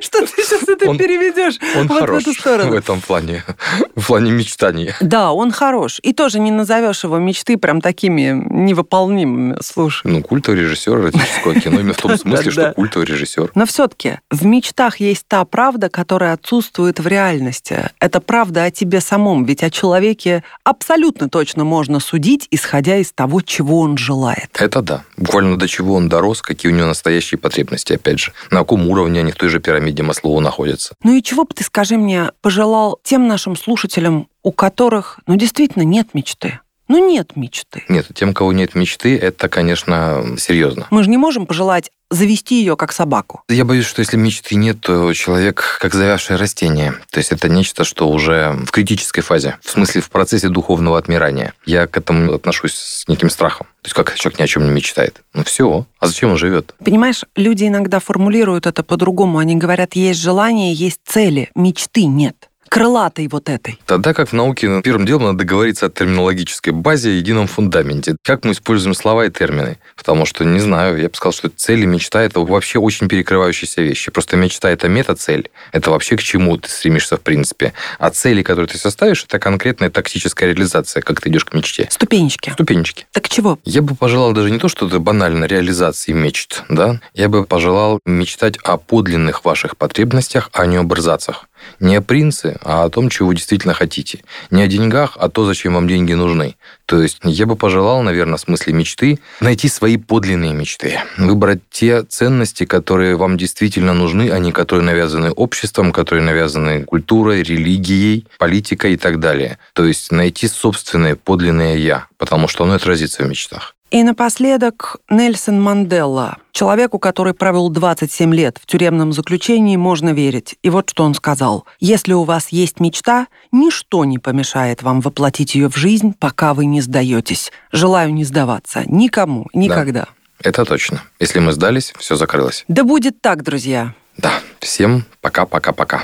что 0.02 0.20
ты 0.26 0.42
сейчас 0.42 0.62
это 0.68 0.88
Он- 0.90 0.98
переведешь 0.98 1.58
Он 1.76 1.86
вот 1.88 2.00
хорош 2.00 2.24
в 2.24 2.28
эту 2.28 2.40
сторону. 2.40 2.70
в 2.70 2.74
этом 2.74 3.00
плане, 3.00 3.44
в 3.96 4.06
плане 4.06 4.30
мечтания. 4.32 4.96
Да, 5.00 5.32
он 5.32 5.50
хорош. 5.52 6.00
И 6.02 6.12
тоже 6.12 6.40
не 6.40 6.50
назовешь 6.50 7.04
его 7.04 7.18
мечты 7.18 7.56
прям 7.56 7.80
такими 7.80 8.32
невыполнимыми. 8.50 9.56
Слушай. 9.62 10.10
Ну, 10.10 10.22
культовый 10.22 10.60
режиссер 10.60 10.98
эротического 10.98 11.54
кино 11.54 11.80
именно 11.80 11.92
в 11.94 11.96
том 11.98 12.16
смысле, 12.18 12.50
что 12.50 12.72
культовый 12.72 13.06
режиссер. 13.06 13.52
Но 13.54 13.66
все-таки 13.66 14.18
в 14.30 14.44
мечтах 14.44 15.00
есть 15.00 15.26
та 15.28 15.44
правда, 15.44 15.88
которая 15.88 16.32
отсутствует 16.34 17.00
в 17.00 17.06
реальности. 17.06 17.90
Это 18.00 18.20
правда 18.20 18.64
о 18.64 18.70
тебе 18.70 19.00
самом, 19.00 19.44
ведь 19.44 19.62
о 19.62 19.70
человеке 19.70 20.42
абсолютно 20.64 21.28
точно 21.28 21.64
можно 21.64 22.00
судить, 22.00 22.48
исходя 22.50 22.96
из 22.96 23.12
того, 23.12 23.40
чего 23.40 23.80
он 23.80 23.96
желает. 23.96 24.50
Это 24.54 24.82
да. 24.82 25.04
Буквально 25.16 25.56
до 25.58 25.68
чего 25.68 25.94
он 25.94 26.08
дорос, 26.08 26.42
какие 26.42 26.70
у 26.72 26.74
него 26.74 26.86
настоящие 26.86 27.38
потребности, 27.38 27.92
опять 27.92 28.18
же. 28.20 28.32
На 28.50 28.60
каком 28.60 28.88
уровне 28.88 29.20
они 29.20 29.32
в 29.32 29.36
той 29.36 29.48
же 29.48 29.60
пирамиде 29.60 29.83
Маслоу 30.02 30.40
находятся. 30.40 30.94
Ну 31.02 31.14
и 31.14 31.22
чего 31.22 31.44
бы 31.44 31.54
ты, 31.54 31.64
скажи 31.64 31.96
мне, 31.96 32.30
пожелал 32.40 32.98
тем 33.02 33.26
нашим 33.28 33.56
слушателям, 33.56 34.28
у 34.42 34.52
которых, 34.52 35.20
ну, 35.26 35.36
действительно 35.36 35.82
нет 35.82 36.14
мечты? 36.14 36.60
Ну, 36.86 37.08
нет 37.08 37.34
мечты. 37.34 37.82
Нет, 37.88 38.08
тем, 38.14 38.30
у 38.30 38.34
кого 38.34 38.52
нет 38.52 38.74
мечты, 38.74 39.16
это, 39.16 39.48
конечно, 39.48 40.36
серьезно. 40.38 40.86
Мы 40.90 41.02
же 41.02 41.08
не 41.08 41.16
можем 41.16 41.46
пожелать 41.46 41.90
завести 42.10 42.60
ее 42.60 42.76
как 42.76 42.92
собаку. 42.92 43.42
Я 43.48 43.64
боюсь, 43.64 43.86
что 43.86 44.00
если 44.00 44.16
мечты 44.16 44.54
нет, 44.54 44.80
то 44.80 45.12
человек 45.14 45.78
как 45.80 45.94
завявшее 45.94 46.36
растение. 46.36 46.94
То 47.10 47.18
есть 47.18 47.32
это 47.32 47.48
нечто, 47.48 47.84
что 47.84 48.08
уже 48.08 48.52
в 48.66 48.70
критической 48.70 49.22
фазе, 49.22 49.58
в 49.62 49.70
смысле 49.70 50.00
в 50.00 50.10
процессе 50.10 50.48
духовного 50.48 50.98
отмирания. 50.98 51.54
Я 51.66 51.86
к 51.86 51.96
этому 51.96 52.32
отношусь 52.32 52.74
с 52.74 53.08
неким 53.08 53.30
страхом. 53.30 53.66
То 53.82 53.88
есть 53.88 53.94
как 53.94 54.14
человек 54.14 54.38
ни 54.38 54.44
о 54.44 54.46
чем 54.46 54.64
не 54.64 54.70
мечтает. 54.70 55.22
Ну 55.34 55.44
все, 55.44 55.86
а 55.98 56.06
зачем 56.06 56.30
он 56.30 56.38
живет? 56.38 56.74
Понимаешь, 56.84 57.24
люди 57.36 57.64
иногда 57.64 57.98
формулируют 58.00 58.66
это 58.66 58.82
по-другому. 58.82 59.38
Они 59.38 59.56
говорят, 59.56 59.94
есть 59.94 60.20
желание, 60.20 60.72
есть 60.72 61.00
цели, 61.04 61.50
мечты 61.54 62.06
нет. 62.06 62.48
Крылатой 62.74 63.28
вот 63.28 63.48
этой. 63.48 63.78
Тогда 63.86 64.12
как 64.12 64.30
в 64.30 64.32
науке 64.32 64.82
первым 64.82 65.06
делом 65.06 65.26
надо 65.26 65.38
договориться 65.38 65.86
о 65.86 65.90
терминологической 65.90 66.72
базе 66.72 67.12
и 67.12 67.18
едином 67.18 67.46
фундаменте. 67.46 68.16
Как 68.24 68.44
мы 68.44 68.50
используем 68.50 68.96
слова 68.96 69.26
и 69.26 69.30
термины? 69.30 69.78
Потому 69.94 70.26
что, 70.26 70.44
не 70.44 70.58
знаю, 70.58 70.98
я 70.98 71.08
бы 71.08 71.14
сказал, 71.14 71.32
что 71.32 71.50
цель 71.50 71.84
и 71.84 71.86
мечта– 71.86 72.20
это 72.24 72.40
вообще 72.40 72.80
очень 72.80 73.06
перекрывающиеся 73.06 73.80
вещи. 73.80 74.10
Просто 74.10 74.36
мечта– 74.36 74.68
это 74.72 74.88
мета-цель. 74.88 75.50
Это 75.70 75.92
вообще 75.92 76.16
к 76.16 76.22
чему 76.24 76.56
ты 76.56 76.68
стремишься 76.68 77.16
в 77.16 77.20
принципе. 77.20 77.74
А 78.00 78.10
цели, 78.10 78.42
которые 78.42 78.66
ты 78.66 78.76
составишь, 78.76 79.22
это 79.22 79.38
конкретная 79.38 79.90
тактическая 79.90 80.48
реализация, 80.48 81.00
как 81.00 81.20
ты 81.20 81.28
идешь 81.28 81.44
к 81.44 81.54
мечте. 81.54 81.86
Ступенечки. 81.92 82.50
Ступенечки. 82.50 83.06
Так 83.12 83.28
чего? 83.28 83.60
Я 83.64 83.82
бы 83.82 83.94
пожелал 83.94 84.32
даже 84.32 84.50
не 84.50 84.58
то, 84.58 84.66
что 84.66 84.88
это 84.88 84.98
банально 84.98 85.44
реализации 85.44 86.10
мечт, 86.10 86.64
да? 86.68 87.00
Я 87.14 87.28
бы 87.28 87.44
пожелал 87.44 88.00
мечтать 88.04 88.56
о 88.64 88.78
подлинных 88.78 89.44
ваших 89.44 89.76
потребностях, 89.76 90.50
а 90.52 90.66
не 90.66 90.74
об 90.74 90.92
эрзацах. 90.92 91.46
Не 91.80 91.96
о 91.96 92.02
принце, 92.02 92.58
а 92.62 92.84
о 92.84 92.90
том, 92.90 93.08
чего 93.08 93.28
вы 93.28 93.34
действительно 93.34 93.74
хотите. 93.74 94.22
Не 94.50 94.62
о 94.62 94.66
деньгах, 94.66 95.16
а 95.20 95.28
то, 95.28 95.44
зачем 95.44 95.74
вам 95.74 95.88
деньги 95.88 96.12
нужны. 96.12 96.56
То 96.86 97.00
есть 97.00 97.18
я 97.22 97.46
бы 97.46 97.56
пожелал, 97.56 98.02
наверное, 98.02 98.36
в 98.36 98.40
смысле 98.40 98.74
мечты, 98.74 99.18
найти 99.40 99.68
свои 99.68 99.96
подлинные 99.96 100.52
мечты. 100.52 101.00
Выбрать 101.16 101.60
те 101.70 102.02
ценности, 102.02 102.64
которые 102.64 103.16
вам 103.16 103.36
действительно 103.36 103.94
нужны, 103.94 104.30
а 104.30 104.38
не 104.38 104.52
которые 104.52 104.84
навязаны 104.84 105.30
обществом, 105.30 105.92
которые 105.92 106.24
навязаны 106.24 106.84
культурой, 106.84 107.42
религией, 107.42 108.26
политикой 108.38 108.94
и 108.94 108.96
так 108.96 109.20
далее. 109.20 109.58
То 109.72 109.84
есть 109.84 110.12
найти 110.12 110.48
собственное 110.48 111.16
подлинное 111.16 111.76
«я», 111.76 112.06
потому 112.18 112.48
что 112.48 112.64
оно 112.64 112.74
отразится 112.74 113.22
в 113.22 113.28
мечтах. 113.28 113.74
И 113.94 114.02
напоследок 114.02 114.96
Нельсон 115.08 115.62
Манделла. 115.62 116.38
Человеку, 116.50 116.98
который 116.98 117.32
провел 117.32 117.68
27 117.68 118.34
лет 118.34 118.58
в 118.60 118.66
тюремном 118.66 119.12
заключении, 119.12 119.76
можно 119.76 120.08
верить. 120.08 120.56
И 120.64 120.70
вот 120.70 120.90
что 120.90 121.04
он 121.04 121.14
сказал. 121.14 121.64
«Если 121.78 122.12
у 122.12 122.24
вас 122.24 122.48
есть 122.48 122.80
мечта, 122.80 123.28
ничто 123.52 124.04
не 124.04 124.18
помешает 124.18 124.82
вам 124.82 125.00
воплотить 125.00 125.54
ее 125.54 125.70
в 125.70 125.76
жизнь, 125.76 126.12
пока 126.18 126.54
вы 126.54 126.64
не 126.66 126.80
сдаетесь. 126.80 127.52
Желаю 127.70 128.12
не 128.12 128.24
сдаваться. 128.24 128.82
Никому. 128.86 129.46
Никогда». 129.54 130.08
Это 130.40 130.64
точно. 130.64 131.00
Если 131.20 131.38
мы 131.38 131.52
сдались, 131.52 131.94
все 131.96 132.16
закрылось. 132.16 132.64
Да 132.66 132.82
будет 132.82 133.20
так, 133.20 133.44
друзья. 133.44 133.94
Да. 134.18 134.40
Всем 134.58 135.04
пока-пока-пока. 135.20 136.02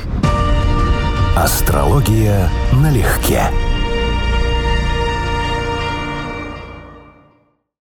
Астрология 1.36 2.48
налегке. 2.72 3.50